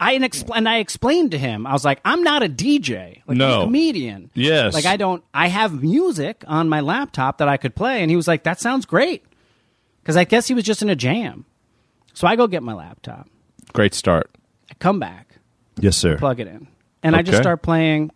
I 0.00 0.16
expl- 0.18 0.56
and 0.56 0.68
I 0.68 0.78
explained 0.78 1.32
to 1.32 1.38
him. 1.38 1.66
I 1.66 1.72
was 1.72 1.84
like, 1.84 2.00
I'm 2.04 2.22
not 2.22 2.42
a 2.42 2.48
DJ, 2.48 3.16
like 3.26 3.34
I'm 3.34 3.38
No. 3.38 3.60
a 3.60 3.64
comedian. 3.64 4.30
Yes. 4.34 4.72
like 4.74 4.86
I 4.86 4.96
don't. 4.96 5.22
I 5.34 5.48
have 5.48 5.82
music 5.82 6.42
on 6.46 6.68
my 6.68 6.80
laptop 6.80 7.38
that 7.38 7.48
I 7.48 7.56
could 7.58 7.74
play, 7.74 8.00
and 8.02 8.10
he 8.10 8.16
was 8.16 8.26
like, 8.26 8.44
that 8.44 8.58
sounds 8.60 8.86
great, 8.86 9.22
because 10.08 10.16
I 10.16 10.24
guess 10.24 10.48
he 10.48 10.54
was 10.54 10.64
just 10.64 10.80
in 10.80 10.88
a 10.88 10.96
jam. 10.96 11.44
So 12.14 12.26
I 12.26 12.34
go 12.34 12.46
get 12.46 12.62
my 12.62 12.72
laptop. 12.72 13.28
Great 13.74 13.92
start. 13.92 14.30
I 14.70 14.74
come 14.78 14.98
back, 14.98 15.36
Yes, 15.78 15.98
sir. 15.98 16.16
plug 16.16 16.40
it 16.40 16.46
in, 16.48 16.66
and 17.02 17.14
I 17.14 17.20
just 17.20 17.34
Okay. 17.36 17.42
start 17.42 17.60
playing. 17.60 18.10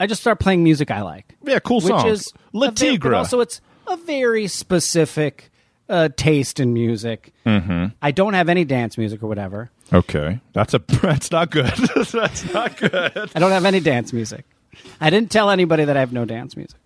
I 0.00 0.08
just 0.08 0.20
start 0.20 0.40
playing 0.40 0.64
music 0.64 0.90
I 0.90 1.02
like. 1.02 1.36
Yeah, 1.44 1.60
cool 1.60 1.76
which 1.76 1.86
song. 1.86 2.08
is 2.08 2.32
La 2.52 2.66
a 2.66 2.70
ve- 2.72 2.98
but 2.98 3.08
Tigra. 3.10 3.16
also 3.18 3.38
it's 3.38 3.60
a 3.86 3.96
very 3.98 4.48
specific 4.48 5.52
uh, 5.88 6.08
taste 6.16 6.58
in 6.58 6.72
music. 6.74 7.32
Mm-hmm. 7.46 7.86
I 8.02 8.10
don't 8.10 8.34
have 8.34 8.48
any 8.48 8.64
dance 8.64 8.98
music 8.98 9.22
or 9.22 9.28
whatever. 9.28 9.70
Okay. 9.92 10.40
That's 10.54 10.74
a 10.74 10.78
that's 11.02 11.30
not 11.30 11.52
good. 11.52 11.66
that's 11.94 12.52
not 12.52 12.76
good. 12.76 13.30
I 13.34 13.38
don't 13.38 13.52
have 13.52 13.64
any 13.64 13.78
dance 13.78 14.12
music. 14.12 14.44
I 15.00 15.08
didn't 15.10 15.30
tell 15.30 15.50
anybody 15.50 15.84
that 15.84 15.96
I 15.96 16.00
have 16.00 16.12
no 16.12 16.24
dance 16.24 16.56
music. 16.56 16.78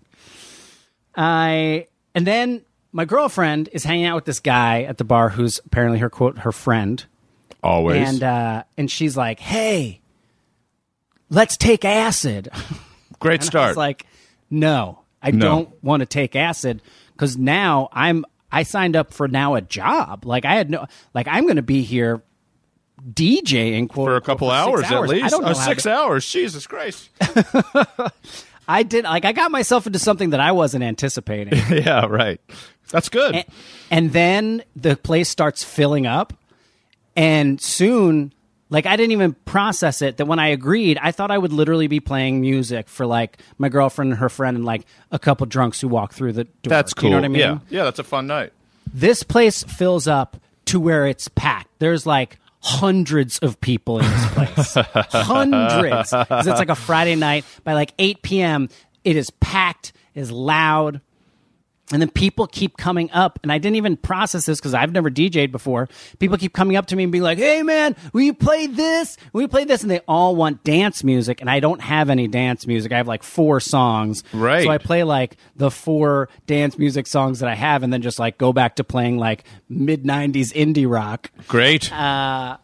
I 1.15 1.87
and 2.13 2.25
then 2.27 2.61
my 2.95 3.03
girlfriend 3.03 3.67
is 3.73 3.83
hanging 3.83 4.05
out 4.05 4.15
with 4.15 4.23
this 4.25 4.39
guy 4.39 4.83
at 4.83 4.97
the 4.97 5.03
bar 5.03 5.27
who's 5.27 5.59
apparently 5.65 5.99
her 5.99 6.09
quote 6.09 6.37
her 6.39 6.53
friend, 6.53 7.03
Always. 7.61 8.07
and 8.07 8.23
uh, 8.23 8.63
and 8.77 8.89
she's 8.89 9.17
like, 9.17 9.39
"Hey, 9.41 9.99
let's 11.29 11.57
take 11.57 11.83
acid." 11.83 12.49
Great 13.19 13.41
And 13.41 13.43
I 13.43 13.45
start. 13.47 13.67
was 13.71 13.77
like, 13.77 14.05
no, 14.49 14.99
I 15.21 15.31
No. 15.31 15.45
don't 15.45 15.83
want 15.83 16.01
to 16.01 16.05
take 16.05 16.35
acid 16.35 16.81
because 17.13 17.37
now 17.37 17.89
I'm 17.91 18.23
I 18.51 18.63
signed 18.63 18.95
up 18.95 19.13
for 19.13 19.27
now 19.27 19.55
a 19.55 19.61
job. 19.61 20.25
Like 20.25 20.45
I 20.45 20.55
had 20.55 20.69
no 20.69 20.85
like 21.13 21.27
I'm 21.27 21.43
going 21.43 21.55
to 21.57 21.61
be 21.61 21.81
here 21.81 22.23
DJing 23.13 23.89
quote, 23.89 24.07
for 24.07 24.15
a 24.15 24.21
couple 24.21 24.49
for 24.49 24.53
hours, 24.55 24.81
six 24.81 24.91
at 24.91 25.01
least. 25.01 25.25
I 25.25 25.29
don't 25.29 25.41
know 25.43 25.49
Uh, 25.49 25.53
six 25.53 25.83
to- 25.83 25.93
hours. 25.93 26.29
Jesus 26.29 26.65
Christ. 26.67 27.09
I 28.67 28.83
did 28.83 29.03
like 29.05 29.25
I 29.25 29.31
got 29.31 29.51
myself 29.51 29.85
into 29.87 29.99
something 29.99 30.31
that 30.31 30.39
I 30.39 30.51
wasn't 30.51 30.83
anticipating. 30.83 31.53
yeah, 31.69 32.05
right. 32.05 32.41
That's 32.91 33.09
good. 33.09 33.35
and, 33.35 33.45
and 33.91 34.13
then 34.13 34.63
the 34.75 34.95
place 34.95 35.29
starts 35.29 35.63
filling 35.63 36.05
up 36.07 36.33
and 37.15 37.59
soon 37.61 38.33
like 38.69 38.85
i 38.85 38.95
didn't 38.95 39.11
even 39.11 39.33
process 39.45 40.01
it 40.01 40.17
that 40.17 40.25
when 40.25 40.39
i 40.39 40.47
agreed 40.47 40.97
i 41.01 41.11
thought 41.11 41.31
i 41.31 41.37
would 41.37 41.53
literally 41.53 41.87
be 41.87 41.99
playing 41.99 42.41
music 42.41 42.87
for 42.89 43.05
like 43.05 43.37
my 43.57 43.69
girlfriend 43.69 44.11
and 44.11 44.19
her 44.19 44.29
friend 44.29 44.57
and 44.57 44.65
like 44.65 44.85
a 45.11 45.19
couple 45.19 45.45
drunks 45.47 45.79
who 45.81 45.87
walk 45.87 46.13
through 46.13 46.33
the 46.33 46.43
door. 46.43 46.51
That's 46.69 46.93
Do 46.93 47.01
cool. 47.01 47.09
you 47.09 47.15
know 47.15 47.19
what 47.21 47.25
i 47.25 47.29
mean? 47.29 47.39
Yeah, 47.39 47.59
yeah, 47.69 47.83
that's 47.85 47.99
a 47.99 48.03
fun 48.03 48.27
night. 48.27 48.51
this 48.93 49.23
place 49.23 49.63
fills 49.63 50.07
up 50.07 50.37
to 50.65 50.79
where 50.79 51.05
it's 51.07 51.27
packed. 51.27 51.69
There's 51.79 52.05
like 52.07 52.39
hundreds 52.61 53.37
of 53.39 53.61
people 53.61 53.99
in 53.99 54.05
this 54.09 54.33
place. 54.33 54.73
Hundreds. 55.11 56.11
It's 56.11 56.47
like 56.59 56.69
a 56.69 56.75
friday 56.75 57.15
night. 57.15 57.45
By 57.63 57.73
like 57.73 57.93
8 57.99 58.21
p.m 58.23 58.69
it 59.03 59.15
is 59.15 59.29
packed 59.29 59.93
it 60.15 60.21
is 60.21 60.31
loud 60.31 60.99
and 61.91 62.01
then 62.01 62.09
people 62.09 62.47
keep 62.47 62.77
coming 62.77 63.11
up, 63.11 63.37
and 63.43 63.51
I 63.51 63.59
didn't 63.59 63.75
even 63.75 63.95
process 63.95 64.45
this 64.45 64.59
because 64.59 64.73
I've 64.73 64.91
never 64.91 65.11
DJ'd 65.11 65.51
before. 65.51 65.87
People 66.17 66.37
keep 66.37 66.51
coming 66.53 66.77
up 66.77 66.87
to 66.87 66.95
me 66.95 67.03
and 67.03 67.11
being 67.11 67.23
like, 67.23 67.37
"Hey, 67.37 67.61
man, 67.61 67.95
will 68.11 68.21
you 68.21 68.33
play 68.33 68.65
this? 68.65 69.17
Will 69.33 69.41
you 69.41 69.47
play 69.47 69.65
this?" 69.65 69.83
And 69.83 69.91
they 69.91 69.99
all 70.07 70.35
want 70.35 70.63
dance 70.63 71.03
music, 71.03 71.41
and 71.41 71.49
I 71.49 71.59
don't 71.59 71.81
have 71.81 72.09
any 72.09 72.27
dance 72.27 72.65
music. 72.65 72.91
I 72.91 72.97
have 72.97 73.07
like 73.07 73.21
four 73.23 73.59
songs, 73.59 74.23
Right. 74.33 74.63
So 74.63 74.71
I 74.71 74.79
play 74.79 75.03
like 75.03 75.37
the 75.55 75.69
four 75.69 76.29
dance 76.47 76.77
music 76.77 77.05
songs 77.05 77.39
that 77.39 77.49
I 77.49 77.55
have, 77.55 77.83
and 77.83 77.93
then 77.93 78.01
just 78.01 78.17
like 78.17 78.37
go 78.37 78.51
back 78.51 78.77
to 78.77 78.83
playing 78.83 79.17
like 79.17 79.43
mid 79.69 80.03
'90s 80.03 80.53
indie 80.53 80.89
rock 80.89 81.29
Great. 81.47 81.91
Uh, 81.93 82.57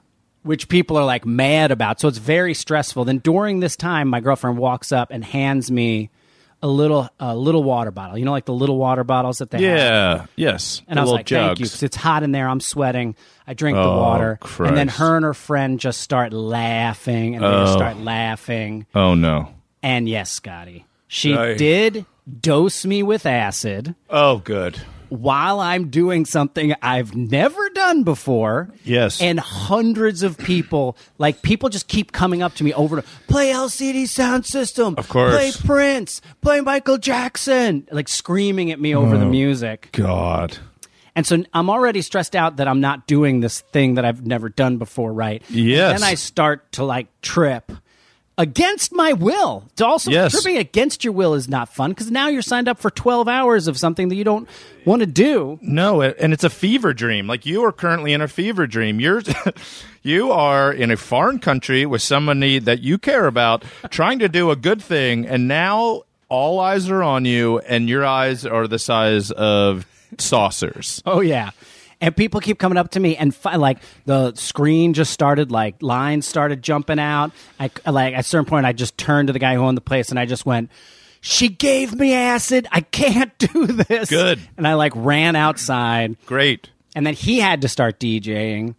which 0.44 0.68
people 0.68 0.98
are 0.98 1.06
like 1.06 1.26
mad 1.26 1.72
about. 1.72 2.00
So 2.00 2.08
it's 2.08 2.18
very 2.18 2.56
stressful. 2.56 3.06
Then 3.06 3.20
during 3.20 3.60
this 3.60 3.76
time, 3.76 4.08
my 4.08 4.20
girlfriend 4.20 4.58
walks 4.58 4.92
up 4.92 5.12
and 5.12 5.24
hands 5.24 5.70
me 5.70 6.10
a 6.64 6.68
little 6.68 7.10
a 7.20 7.36
little 7.36 7.64
water 7.64 7.92
bottle. 7.92 8.18
You 8.18 8.26
know, 8.26 8.32
like 8.32 8.46
the 8.46 8.54
little 8.54 8.78
water 8.78 9.04
bottles 9.04 9.40
that 9.40 9.50
they 9.52 9.62
have. 9.64 9.78
yeah. 9.78 10.26
Yes. 10.36 10.82
And 10.88 10.98
The 10.98 11.02
I 11.02 11.04
was 11.04 11.08
little 11.10 11.18
like, 11.20 11.28
thank 11.30 11.60
you, 11.60 11.66
because 11.66 11.84
it's 11.84 11.96
hot 11.96 12.24
in 12.24 12.32
there. 12.32 12.48
I'm 12.48 12.60
sweating. 12.60 13.16
I 13.48 13.54
drink 13.54 13.76
the 13.76 13.82
Oh, 13.82 13.98
water. 13.98 14.40
And 14.60 14.78
then 14.78 14.88
her 14.88 15.16
and 15.16 15.26
her 15.26 15.34
friend 15.34 15.80
just 15.80 16.02
start 16.02 16.34
laughing 16.34 17.36
and 17.36 17.44
they 17.44 17.50
just 17.50 17.74
oh. 17.74 17.78
start 17.78 17.98
laughing. 17.98 18.86
Oh 18.96 19.16
no. 19.16 19.54
And 19.84 20.08
yes, 20.08 20.32
Scotty, 20.32 20.86
she 21.08 21.34
Aye. 21.36 21.56
did 21.56 22.06
dose 22.40 22.86
me 22.86 23.02
with 23.04 23.26
acid 23.26 23.96
Oh, 24.10 24.38
good. 24.38 24.80
While 25.12 25.60
I'm 25.60 25.90
doing 25.90 26.24
something 26.26 26.74
I've 26.82 27.14
never 27.14 27.70
done 27.72 28.04
before. 28.04 28.70
Yes. 28.86 29.22
And 29.22 29.42
hundreds 29.42 30.24
of 30.24 30.38
people, 30.38 30.96
like 31.18 31.42
people 31.42 31.68
just 31.68 31.90
keep 31.90 32.14
coming 32.14 32.42
up 32.42 32.54
to 32.56 32.64
me 32.64 32.74
over 32.74 33.02
to 33.02 33.08
play 33.28 33.52
LCD 33.52 34.04
Soundsystem. 34.04 34.98
Of 34.98 35.10
course. 35.10 35.34
Play 35.36 35.52
Prince. 35.68 36.22
Play 36.42 36.62
Michael 36.62 36.98
Jackson. 36.98 37.86
Like 37.92 38.08
screaming 38.08 38.72
at 38.72 38.80
me 38.80 38.96
over 38.96 39.16
Oh. 39.16 39.20
the 39.20 39.26
music. 39.26 39.90
God. 39.92 40.58
And 41.14 41.28
so 41.28 41.44
I'm 41.54 41.70
already 41.70 42.02
stressed 42.02 42.34
out 42.38 42.56
that 42.56 42.70
I'm 42.70 42.80
not 42.80 43.06
doing 43.06 43.42
this 43.42 43.60
thing 43.74 43.96
that 43.96 44.06
I've 44.06 44.26
never 44.26 44.48
done 44.48 44.78
before, 44.78 45.12
right? 45.12 45.44
And 45.50 45.58
Yes. 45.58 46.00
then 46.00 46.10
I 46.10 46.14
start 46.14 46.72
to 46.74 46.86
like 46.86 47.08
trip 47.22 47.70
against 48.42 48.92
my 48.92 49.14
will. 49.14 49.64
To 49.76 49.86
also 49.86 50.10
Yes. 50.10 50.32
tripping 50.32 50.58
against 50.58 51.04
your 51.04 51.14
will 51.14 51.36
is 51.36 51.48
not 51.48 51.70
fun 51.74 51.92
because 51.92 52.10
now 52.10 52.28
you're 52.28 52.42
signed 52.42 52.68
up 52.68 52.80
for 52.80 52.90
12 52.90 53.28
hours 53.28 53.68
of 53.68 53.78
something 53.78 54.10
that 54.10 54.16
you 54.16 54.24
don't 54.24 54.50
want 54.84 55.02
to 55.02 55.06
do. 55.06 55.60
No, 55.62 56.02
and 56.02 56.34
it's 56.34 56.44
a 56.44 56.50
fever 56.50 56.94
dream. 56.94 57.28
Like 57.28 57.46
you 57.46 57.64
are 57.64 57.72
currently 57.72 58.14
in 58.14 58.22
a 58.22 58.28
fever 58.28 58.66
dream. 58.66 59.00
You're 59.00 59.22
you 60.04 60.32
are 60.32 60.74
in 60.74 60.90
a 60.90 60.98
foreign 60.98 61.38
country 61.40 61.86
with 61.86 62.02
somebody 62.02 62.58
that 62.60 62.82
you 62.82 62.98
care 62.98 63.28
about 63.28 63.64
trying 63.92 64.18
to 64.20 64.28
do 64.28 64.50
a 64.50 64.56
good 64.56 64.82
thing 64.82 65.28
and 65.28 65.48
now 65.48 66.02
all 66.30 66.60
eyes 66.60 66.90
are 66.90 67.04
on 67.04 67.26
you 67.26 67.60
and 67.60 67.88
your 67.90 68.06
eyes 68.06 68.46
are 68.46 68.68
the 68.68 68.80
size 68.80 69.30
of 69.32 69.86
saucers. 70.18 71.02
Oh 71.06 71.20
yeah. 71.22 71.52
And 72.02 72.18
people 72.18 72.42
keep 72.42 72.58
coming 72.58 72.80
up 72.80 72.92
to 72.92 73.00
me, 73.00 73.16
and 73.16 73.34
fi- 73.34 73.58
like 73.58 73.78
the 74.06 74.34
screen 74.34 74.94
just 74.96 75.14
started, 75.14 75.52
like 75.52 75.82
lines 75.84 76.26
started 76.28 76.64
jumping 76.64 76.98
out. 76.98 77.32
I 77.60 77.70
like 77.90 78.16
at 78.16 78.22
a 78.22 78.24
certain 78.24 78.46
point, 78.48 78.66
I 78.66 78.74
just 78.74 78.98
turned 78.98 79.28
to 79.28 79.34
the 79.34 79.40
guy 79.40 79.54
who 79.54 79.62
owned 79.62 79.78
the 79.78 79.82
place, 79.82 80.10
and 80.10 80.18
I 80.20 80.26
just 80.26 80.44
went, 80.44 80.72
"She 81.22 81.48
gave 81.48 81.94
me 81.94 82.14
acid. 82.16 82.68
I 82.72 82.82
can't 82.82 83.38
do 83.38 83.68
this." 83.68 84.10
Good. 84.10 84.40
And 84.58 84.68
I 84.68 84.74
like 84.74 84.94
ran 84.96 85.36
outside, 85.36 86.16
Great. 86.26 86.72
and 86.96 87.06
then 87.06 87.14
he 87.14 87.40
had 87.40 87.62
to 87.62 87.68
start 87.68 88.00
DJing, 88.00 88.74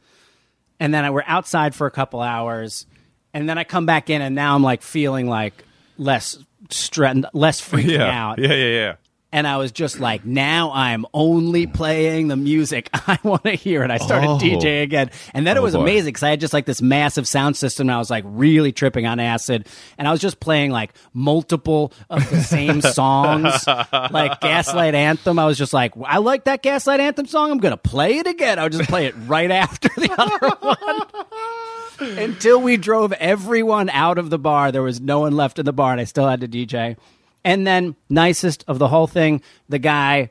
and 0.81 0.93
then 0.93 1.05
I 1.05 1.11
were 1.11 1.23
outside 1.25 1.77
for 1.77 1.87
a 1.87 1.93
couple 1.93 2.21
hours, 2.21 2.87
and 3.33 3.49
then 3.49 3.57
I 3.57 3.63
come 3.63 3.87
back 3.87 4.11
in, 4.11 4.21
and 4.21 4.35
now 4.35 4.57
I'm 4.57 4.65
like 4.65 4.83
feeling 4.83 5.29
like 5.29 5.65
less 5.97 6.39
stre- 6.71 7.25
less 7.35 7.61
freaking 7.61 7.99
Yeah. 7.99 8.09
out 8.31 8.39
Yeah, 8.41 8.53
yeah, 8.53 8.67
yeah. 8.67 8.95
And 9.33 9.47
I 9.47 9.57
was 9.57 9.73
just 9.73 9.99
like, 9.99 10.25
now 10.25 10.71
I'm 10.73 11.07
only 11.15 11.67
playing 11.67 12.29
the 12.29 12.37
music 12.37 12.91
I 12.95 13.19
want 13.23 13.45
to 13.45 13.53
hear. 13.53 13.83
And 13.83 13.91
I 13.93 13.97
started 13.99 14.29
Oh. 14.29 14.39
DJ 14.39 14.83
again. 14.83 15.11
And 15.35 15.47
then 15.47 15.57
it 15.57 15.61
Oh, 15.61 15.63
was 15.65 15.75
boy. 15.75 15.81
amazing 15.83 16.09
because 16.09 16.23
I 16.23 16.31
had 16.31 16.41
just 16.41 16.53
like 16.53 16.67
this 16.67 16.83
massive 16.83 17.27
sound 17.27 17.57
system. 17.57 17.89
And 17.89 17.95
I 17.95 17.99
was 17.99 18.11
like 18.11 18.25
really 18.27 18.73
tripping 18.73 19.07
on 19.07 19.19
acid. 19.21 19.67
And 19.99 20.07
I 20.07 20.11
was 20.11 20.21
just 20.21 20.39
playing 20.39 20.71
like 20.71 20.93
multiple 21.15 21.93
of 22.11 22.29
the 22.31 22.41
same 22.43 22.81
songs, 22.83 23.67
like 23.67 24.41
Gaslight 24.41 24.95
Anthem. 24.95 25.39
I 25.39 25.47
was 25.47 25.57
just 25.59 25.73
like, 25.73 25.93
I 26.05 26.19
like 26.19 26.45
that 26.45 26.63
Gaslight 26.63 27.01
Anthem 27.01 27.27
song. 27.27 27.51
I'm 27.51 27.59
going 27.59 27.73
to 27.73 27.77
play 27.77 28.19
it 28.19 28.27
again. 28.27 28.59
I 28.59 28.65
would 28.65 28.73
just 28.73 28.89
play 28.89 29.07
it 29.07 29.15
right 29.27 29.51
after 29.51 29.89
the 29.97 30.13
other 30.19 30.57
one. 30.61 32.19
Until 32.19 32.61
we 32.61 32.77
drove 32.77 33.13
everyone 33.13 33.89
out 33.91 34.19
of 34.19 34.29
the 34.31 34.39
bar. 34.39 34.73
There 34.73 34.83
was 34.83 35.01
no 35.01 35.21
one 35.21 35.37
left 35.37 35.59
in 35.59 35.65
the 35.65 35.73
bar, 35.73 35.93
and 35.93 36.01
I 36.01 36.05
still 36.05 36.29
had 36.29 36.41
to 36.41 36.49
DJ. 36.49 36.97
And 37.45 37.67
then, 37.67 37.97
nicest 38.09 38.65
of 38.69 38.79
the 38.79 38.89
whole 38.89 39.07
thing, 39.07 39.43
the 39.69 39.79
guy 39.79 40.31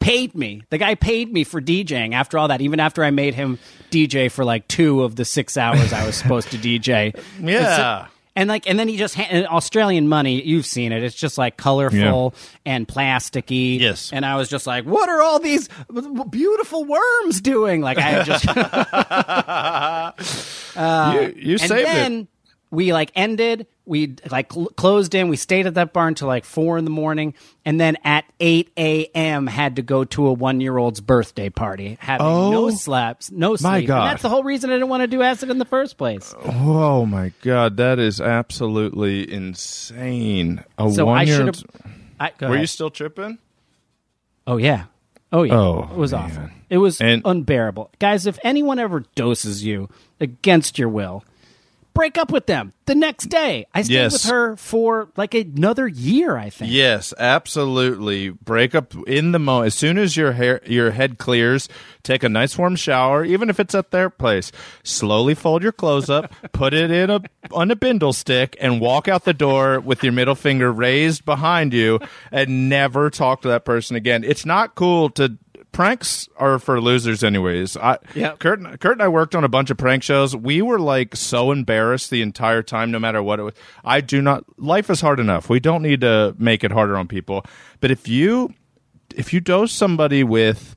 paid 0.00 0.34
me. 0.34 0.62
The 0.70 0.78
guy 0.78 0.94
paid 0.94 1.32
me 1.32 1.44
for 1.44 1.60
DJing 1.60 2.14
after 2.14 2.38
all 2.38 2.48
that, 2.48 2.60
even 2.60 2.80
after 2.80 3.04
I 3.04 3.10
made 3.10 3.34
him 3.34 3.58
DJ 3.90 4.30
for 4.30 4.44
like 4.44 4.66
two 4.68 5.02
of 5.02 5.16
the 5.16 5.24
six 5.24 5.56
hours 5.56 5.92
I 5.92 6.06
was 6.06 6.16
supposed 6.16 6.50
to 6.50 6.58
DJ. 6.58 7.18
Yeah. 7.40 8.06
And 8.36 8.48
like, 8.48 8.70
and 8.70 8.78
then 8.78 8.86
he 8.86 8.96
just 8.96 9.16
ha- 9.16 9.44
Australian 9.46 10.08
money. 10.08 10.40
You've 10.40 10.64
seen 10.64 10.92
it. 10.92 11.02
It's 11.02 11.16
just 11.16 11.36
like 11.36 11.56
colorful 11.56 12.32
and 12.64 12.86
plasticky. 12.86 13.80
Yes. 13.80 14.12
And 14.12 14.24
I 14.24 14.36
was 14.36 14.48
just 14.48 14.68
like, 14.68 14.84
what 14.84 15.08
are 15.08 15.20
all 15.20 15.40
these 15.40 15.68
beautiful 16.30 16.84
worms 16.84 17.40
doing? 17.40 17.80
Like 17.80 17.98
I 17.98 18.22
just 18.22 18.46
uh, 20.76 21.12
you 21.14 21.34
you 21.36 21.52
and 21.54 21.60
saved 21.60 21.86
then 21.86 22.12
it. 22.20 22.28
We 22.70 22.92
like 22.92 23.10
ended 23.16 23.66
we 23.84 24.14
like 24.30 24.52
cl- 24.52 24.66
closed 24.76 25.14
in 25.14 25.28
we 25.28 25.36
stayed 25.36 25.66
at 25.66 25.74
that 25.74 25.92
bar 25.92 26.06
until 26.06 26.28
like 26.28 26.44
four 26.44 26.78
in 26.78 26.84
the 26.84 26.90
morning 26.90 27.34
and 27.64 27.80
then 27.80 27.96
at 28.04 28.24
8 28.38 28.70
a.m 28.78 29.46
had 29.48 29.76
to 29.76 29.82
go 29.82 30.04
to 30.04 30.28
a 30.28 30.32
one-year-old's 30.32 31.00
birthday 31.00 31.48
party 31.50 31.96
having 32.00 32.24
no 32.26 32.66
Oh, 32.66 32.70
slaps 32.70 33.30
no 33.32 33.56
sleep 33.56 33.62
my 33.64 33.78
And 33.78 33.88
that's 33.88 34.22
the 34.22 34.28
whole 34.28 34.44
reason 34.44 34.70
i 34.70 34.74
didn't 34.74 34.88
want 34.88 35.00
to 35.02 35.06
do 35.08 35.22
acid 35.22 35.50
in 35.50 35.58
the 35.58 35.64
first 35.64 35.96
place 35.98 36.32
Oh, 36.44 36.44
oh 36.46 37.06
my 37.06 37.32
god, 37.42 37.76
that 37.78 37.98
is 37.98 38.20
absolutely 38.20 39.30
insane. 39.32 40.62
A 40.78 40.90
so 40.92 41.08
i 41.08 41.24
should 41.24 41.38
one-year- 41.38 41.46
have 41.46 41.92
I, 42.20 42.32
go 42.36 42.46
Were 42.48 42.52
ahead. 42.54 42.62
you 42.62 42.66
still 42.66 42.90
tripping? 42.90 43.38
oh 44.46 44.58
yeah 44.58 44.84
oh 45.32 45.42
yeah 45.42 45.54
Oh, 45.58 45.88
it 45.90 45.96
was 45.96 46.12
man. 46.12 46.22
awful 46.22 46.48
it 46.68 46.78
was 46.78 47.00
And- 47.00 47.22
unbearable 47.24 47.90
guys 47.98 48.26
if 48.26 48.38
anyone 48.44 48.78
ever 48.78 49.00
doses 49.16 49.64
you 49.64 49.88
against 50.20 50.78
your 50.78 50.88
will 50.88 51.24
break 51.94 52.16
up 52.18 52.30
with 52.32 52.46
them 52.46 52.72
the 52.86 52.94
next 52.94 53.26
day 53.26 53.66
i 53.74 53.82
stayed 53.82 53.94
Yes. 53.94 54.12
with 54.12 54.32
her 54.32 54.56
for 54.56 55.10
like 55.16 55.34
another 55.34 55.86
year 55.88 56.36
i 56.36 56.50
think 56.50 56.70
Yes, 56.72 57.12
absolutely. 57.18 58.30
Break 58.30 58.74
up 58.74 58.94
in 59.06 59.32
the 59.32 59.38
moment. 59.38 59.66
As 59.68 59.74
soon 59.74 59.98
as 59.98 60.16
your 60.16 60.32
hair, 60.32 60.60
your 60.66 60.90
head 60.92 61.18
clears, 61.18 61.68
take 62.02 62.22
a 62.22 62.28
nice 62.28 62.56
warm 62.56 62.76
shower, 62.76 63.24
even 63.24 63.50
if 63.50 63.58
it's 63.58 63.74
at 63.74 63.90
their 63.90 64.08
place. 64.10 64.52
Slowly 64.84 65.34
fold 65.34 65.62
your 65.62 65.72
clothes 65.72 66.08
up, 66.10 66.32
put 66.52 66.72
it 66.74 66.90
in 66.90 67.10
a 67.10 67.20
on 67.52 67.70
a 67.70 67.76
bindle 67.76 68.12
stick, 68.12 68.56
and 68.60 68.80
walk 68.80 69.08
out 69.08 69.24
the 69.24 69.34
door 69.34 69.80
with 69.80 70.02
your 70.02 70.12
middle 70.12 70.34
finger 70.34 70.72
raised 70.72 71.24
behind 71.24 71.72
you, 71.74 71.98
and 72.30 72.68
never 72.68 73.10
talk 73.10 73.42
to 73.42 73.48
that 73.48 73.64
person 73.64 73.96
again. 73.96 74.22
It's 74.24 74.46
not 74.46 74.74
cool 74.74 75.10
to. 75.10 75.36
Pranks 75.72 76.28
are 76.36 76.58
for 76.58 76.80
losers, 76.80 77.22
anyways. 77.22 77.76
I, 77.76 77.98
Yep. 78.14 78.38
Kurt, 78.40 78.80
Kurt 78.80 78.92
and 78.92 79.02
I 79.02 79.08
worked 79.08 79.34
on 79.34 79.44
a 79.44 79.48
bunch 79.48 79.70
of 79.70 79.76
prank 79.76 80.02
shows. 80.02 80.34
We 80.34 80.62
were 80.62 80.80
like 80.80 81.14
so 81.14 81.52
embarrassed 81.52 82.10
the 82.10 82.22
entire 82.22 82.62
time, 82.62 82.90
no 82.90 82.98
matter 82.98 83.22
what 83.22 83.38
it 83.38 83.44
was. 83.44 83.54
I 83.84 84.00
do 84.00 84.20
not. 84.20 84.44
Life 84.58 84.90
is 84.90 85.00
hard 85.00 85.20
enough. 85.20 85.48
We 85.48 85.60
don't 85.60 85.82
need 85.82 86.00
to 86.00 86.34
make 86.38 86.64
it 86.64 86.72
harder 86.72 86.96
on 86.96 87.06
people. 87.08 87.46
But 87.80 87.90
if 87.90 88.08
you, 88.08 88.52
if 89.14 89.32
you 89.32 89.40
dose 89.40 89.72
somebody 89.72 90.24
with 90.24 90.74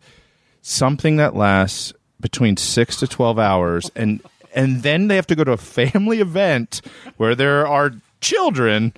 something 0.62 1.18
that 1.18 1.36
lasts 1.36 1.92
between 2.22 2.56
six 2.58 2.98
to 2.98 3.08
twelve 3.08 3.40
hours, 3.40 3.90
and 3.96 4.22
and 4.54 4.84
then 4.84 5.08
they 5.08 5.16
have 5.16 5.28
to 5.28 5.36
go 5.36 5.44
to 5.44 5.52
a 5.54 5.58
family 5.58 6.20
event 6.22 6.82
where 7.18 7.36
there 7.36 7.68
are 7.68 7.92
children. 8.22 8.94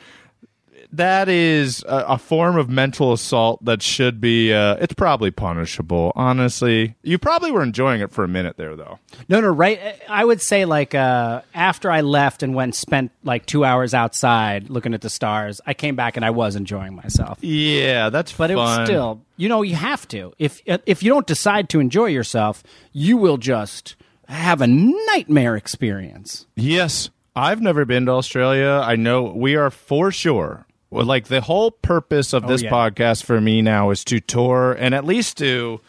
That 0.98 1.30
is 1.30 1.84
a, 1.88 2.06
a 2.10 2.18
form 2.18 2.58
of 2.58 2.70
mental 2.70 3.14
assault 3.14 3.64
that 3.66 3.82
should 3.82 4.20
be. 4.22 4.54
Uh, 4.54 4.76
it's 4.76 4.94
probably 4.94 5.32
punishable. 5.32 6.12
Honestly, 6.16 6.96
you 7.04 7.18
probably 7.18 7.52
were 7.52 7.64
enjoying 7.64 8.02
it 8.02 8.12
for 8.12 8.24
a 8.24 8.28
minute 8.28 8.58
there, 8.58 8.76
though. 8.76 9.00
No, 9.30 9.42
no, 9.42 9.50
right. 9.50 9.80
I 10.10 10.24
would 10.26 10.42
say 10.42 10.66
like 10.66 10.96
uh, 10.96 11.42
after 11.54 11.92
I 11.92 12.02
left 12.02 12.44
and 12.44 12.56
went 12.56 12.70
and 12.70 12.76
spent 12.76 13.12
like 13.24 13.46
two 13.46 13.64
hours 13.64 13.94
outside 13.94 14.70
looking 14.70 14.94
at 14.94 15.02
the 15.02 15.10
stars, 15.10 15.62
I 15.66 15.74
came 15.74 15.96
back 15.96 16.16
and 16.16 16.26
I 16.26 16.32
was 16.32 16.56
enjoying 16.56 16.96
myself. 16.96 17.40
Yeah, 17.42 18.10
that's 18.10 18.34
But 18.34 18.52
it 18.52 18.56
was 18.56 18.88
still, 18.88 19.22
you 19.38 19.50
know, 19.50 19.62
you 19.62 19.76
have 19.76 20.08
to. 20.10 20.34
If 20.40 20.62
if 20.66 21.04
you 21.04 21.10
don't 21.10 21.28
decide 21.28 21.70
to 21.70 21.80
enjoy 21.80 22.08
yourself, 22.08 22.64
you 22.92 23.18
will 23.18 23.38
just 23.38 23.96
have 24.28 24.62
a 24.62 24.68
nightmare 24.68 25.56
experience. 25.56 26.48
Yes, 26.56 27.10
I've 27.36 27.62
never 27.62 27.86
been 27.86 28.06
to 28.06 28.14
Australia. 28.14 28.82
I 28.84 28.96
know 28.96 29.24
we 29.24 29.56
are 29.56 29.70
for 29.70 30.12
sure. 30.12 30.66
Well, 30.96 31.06
like 31.06 31.26
the 31.28 31.42
whole 31.42 31.72
purpose 31.72 32.32
of 32.32 32.48
this 32.48 32.64
yeah. 32.64 32.70
podcast 32.70 33.26
for 33.26 33.42
me 33.42 33.62
now 33.62 33.90
is 33.90 34.06
to 34.06 34.22
tour 34.22 34.72
and 34.72 34.96
at 34.96 35.04
least 35.04 35.36
do 35.36 35.82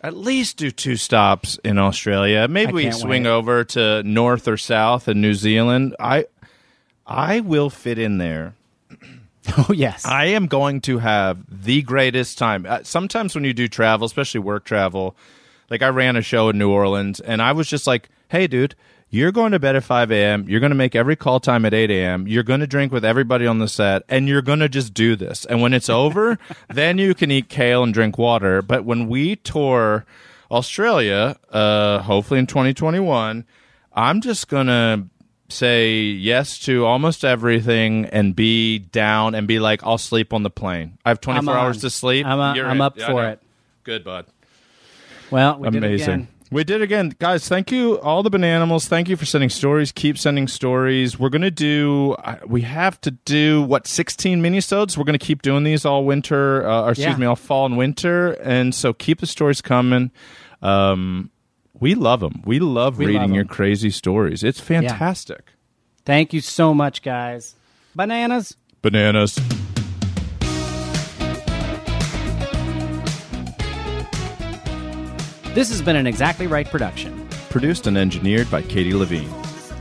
at 0.00 0.16
least 0.16 0.56
do 0.56 0.70
two 0.70 0.96
stops 0.96 1.58
in 1.62 1.76
Australia. 1.76 2.48
Maybe 2.48 2.72
we 2.72 2.90
swing 2.90 3.24
wait. 3.24 3.30
over 3.30 3.64
to 3.64 4.02
north 4.02 4.48
or 4.48 4.56
south 4.56 5.08
in 5.08 5.20
New 5.20 5.34
Zealand. 5.34 5.94
I 6.00 6.24
I 7.06 7.40
will 7.40 7.68
fit 7.68 7.98
in 7.98 8.16
there. 8.18 8.54
Oh 9.58 9.72
yes, 9.72 10.04
I 10.04 10.24
am 10.24 10.48
going 10.48 10.80
to 10.80 10.98
have 10.98 11.38
the 11.48 11.80
greatest 11.82 12.36
time. 12.36 12.66
Uh, 12.68 12.80
Sometimes 12.82 13.32
when 13.32 13.44
you 13.44 13.52
do 13.52 13.68
travel, 13.68 14.04
especially 14.04 14.40
work 14.40 14.64
travel, 14.64 15.14
like 15.70 15.82
I 15.82 15.88
ran 15.88 16.16
a 16.16 16.20
show 16.20 16.48
in 16.48 16.58
New 16.58 16.72
Orleans, 16.72 17.20
and 17.20 17.40
I 17.40 17.52
was 17.52 17.68
just 17.68 17.86
like, 17.86 18.08
"Hey, 18.26 18.48
dude, 18.48 18.74
you're 19.08 19.32
going 19.32 19.52
to 19.52 19.58
bed 19.58 19.76
at 19.76 19.84
5 19.84 20.10
a.m. 20.10 20.46
You're 20.48 20.60
going 20.60 20.70
to 20.70 20.76
make 20.76 20.94
every 20.94 21.16
call 21.16 21.40
time 21.40 21.64
at 21.64 21.72
8 21.72 21.90
a.m. 21.90 22.26
You're 22.26 22.42
going 22.42 22.60
to 22.60 22.66
drink 22.66 22.92
with 22.92 23.04
everybody 23.04 23.46
on 23.46 23.58
the 23.58 23.68
set, 23.68 24.02
and 24.08 24.28
you're 24.28 24.42
going 24.42 24.58
to 24.58 24.68
just 24.68 24.94
do 24.94 25.16
this. 25.16 25.44
And 25.44 25.60
when 25.62 25.72
it's 25.72 25.88
over, 25.88 26.38
then 26.68 26.98
you 26.98 27.14
can 27.14 27.30
eat 27.30 27.48
kale 27.48 27.82
and 27.82 27.94
drink 27.94 28.18
water. 28.18 28.62
But 28.62 28.84
when 28.84 29.08
we 29.08 29.36
tour 29.36 30.04
Australia, 30.50 31.36
uh, 31.50 32.00
hopefully 32.00 32.40
in 32.40 32.46
2021, 32.46 33.44
I'm 33.92 34.20
just 34.20 34.48
going 34.48 34.66
to 34.66 35.04
say 35.48 35.98
yes 36.00 36.58
to 36.58 36.84
almost 36.84 37.24
everything 37.24 38.06
and 38.06 38.34
be 38.34 38.78
down 38.80 39.34
and 39.34 39.46
be 39.46 39.60
like, 39.60 39.84
I'll 39.84 39.98
sleep 39.98 40.32
on 40.32 40.42
the 40.42 40.50
plane. 40.50 40.98
I 41.04 41.10
have 41.10 41.20
24 41.20 41.54
hours 41.56 41.80
to 41.82 41.90
sleep. 41.90 42.26
I'm, 42.26 42.40
uh, 42.40 42.54
You're 42.54 42.66
I'm 42.66 42.80
up 42.80 42.98
Yeah, 42.98 43.10
for 43.10 43.24
it. 43.26 43.40
Good, 43.84 44.02
bud. 44.04 44.26
Well, 45.30 45.58
we 45.60 45.70
did 45.70 45.82
it 45.82 45.86
Amazing. 45.86 46.28
We 46.50 46.62
did 46.62 46.80
again, 46.80 47.12
guys. 47.18 47.48
Thank 47.48 47.72
you, 47.72 47.98
all 48.00 48.22
the 48.22 48.30
bananimals. 48.30 48.86
Thank 48.86 49.08
you 49.08 49.16
for 49.16 49.24
sending 49.26 49.50
stories. 49.50 49.90
Keep 49.90 50.16
sending 50.16 50.46
stories. 50.46 51.18
We're 51.18 51.28
gonna 51.28 51.50
do. 51.50 52.12
uh, 52.22 52.36
We 52.46 52.62
have 52.62 53.00
to 53.00 53.10
do 53.10 53.62
what 53.62 53.86
sixteen 53.88 54.40
minisodes. 54.40 54.96
We're 54.96 55.04
gonna 55.04 55.18
keep 55.18 55.42
doing 55.42 55.64
these 55.64 55.84
all 55.84 56.04
winter, 56.04 56.64
uh, 56.68 56.82
or 56.82 56.90
excuse 56.90 57.08
Yeah. 57.08 57.16
me, 57.16 57.26
all 57.26 57.34
fall 57.36 57.66
and 57.66 57.76
winter. 57.76 58.32
And 58.42 58.72
so 58.74 58.92
keep 58.92 59.18
the 59.20 59.26
stories 59.26 59.60
coming. 59.60 60.12
Um, 60.62 61.30
we 61.80 61.94
love 61.96 62.20
them. 62.20 62.42
We 62.44 62.60
love 62.60 62.98
We 62.98 63.06
reading 63.06 63.22
love 63.22 63.30
your 63.32 63.44
crazy 63.44 63.90
stories. 63.90 64.44
It's 64.44 64.60
fantastic. 64.60 65.52
Thank 66.04 66.32
you 66.32 66.40
so 66.40 66.72
much, 66.72 67.02
guys. 67.02 67.56
Bananas. 67.96 68.56
Bananas. 68.82 69.36
This 75.56 75.70
has 75.70 75.80
been 75.80 75.96
an 75.96 76.06
Exactly 76.06 76.46
Right 76.46 76.66
production. 76.70 77.26
Produced 77.48 77.86
and 77.86 77.96
engineered 77.96 78.50
by 78.50 78.60
Katie 78.60 78.92
Levine, 78.92 79.30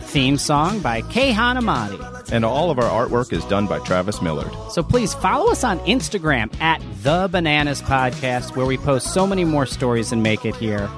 Theme 0.04 0.38
song 0.38 0.80
by 0.80 1.02
Keihan 1.02 1.58
Amadi. 1.58 2.32
and 2.32 2.46
all 2.46 2.72
of 2.72 2.80
our 2.80 2.86
artwork 2.86 3.34
is 3.34 3.44
done 3.44 3.68
by 3.68 3.80
Travis 3.80 4.22
Millard. 4.22 4.54
So 4.72 4.82
please 4.82 5.14
follow 5.16 5.52
us 5.52 5.66
on 5.66 5.80
Instagram 5.80 6.50
at 6.62 6.82
The 7.04 7.28
Bananas 7.30 7.82
Podcast, 7.82 8.56
where 8.56 8.66
we 8.66 8.78
post 8.78 9.14
so 9.14 9.28
many 9.28 9.44
more 9.44 9.66
stories 9.66 10.14
and 10.14 10.24
make 10.24 10.46
it 10.46 10.56
here. 10.56 10.90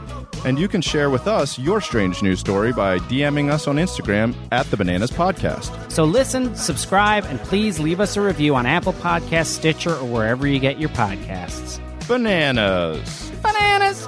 And 0.46 0.60
you 0.60 0.68
can 0.68 0.84
share 0.84 1.10
with 1.10 1.28
us 1.28 1.58
your 1.58 1.82
strange 1.82 2.22
news 2.22 2.40
story 2.40 2.72
by 2.72 3.00
DMing 3.00 3.52
us 3.52 3.68
on 3.68 3.78
Instagram 3.78 4.36
at 4.52 4.68
the 4.68 4.78
Bananas 4.78 5.10
Podcast. 5.10 5.92
So 5.92 6.04
listen, 6.04 6.56
subscribe, 6.56 7.26
and 7.26 7.40
please 7.40 7.80
leave 7.80 8.00
us 8.00 8.16
a 8.16 8.22
review 8.22 8.54
on 8.54 8.68
Apple 8.68 8.94
Podcasts, 8.94 9.48
Stitcher, 9.48 9.96
or 9.96 10.06
wherever 10.06 10.46
you 10.46 10.60
get 10.60 10.80
your 10.80 10.90
podcasts. 10.90 11.80
Bananas. 12.08 13.32
Bananas! 13.42 14.08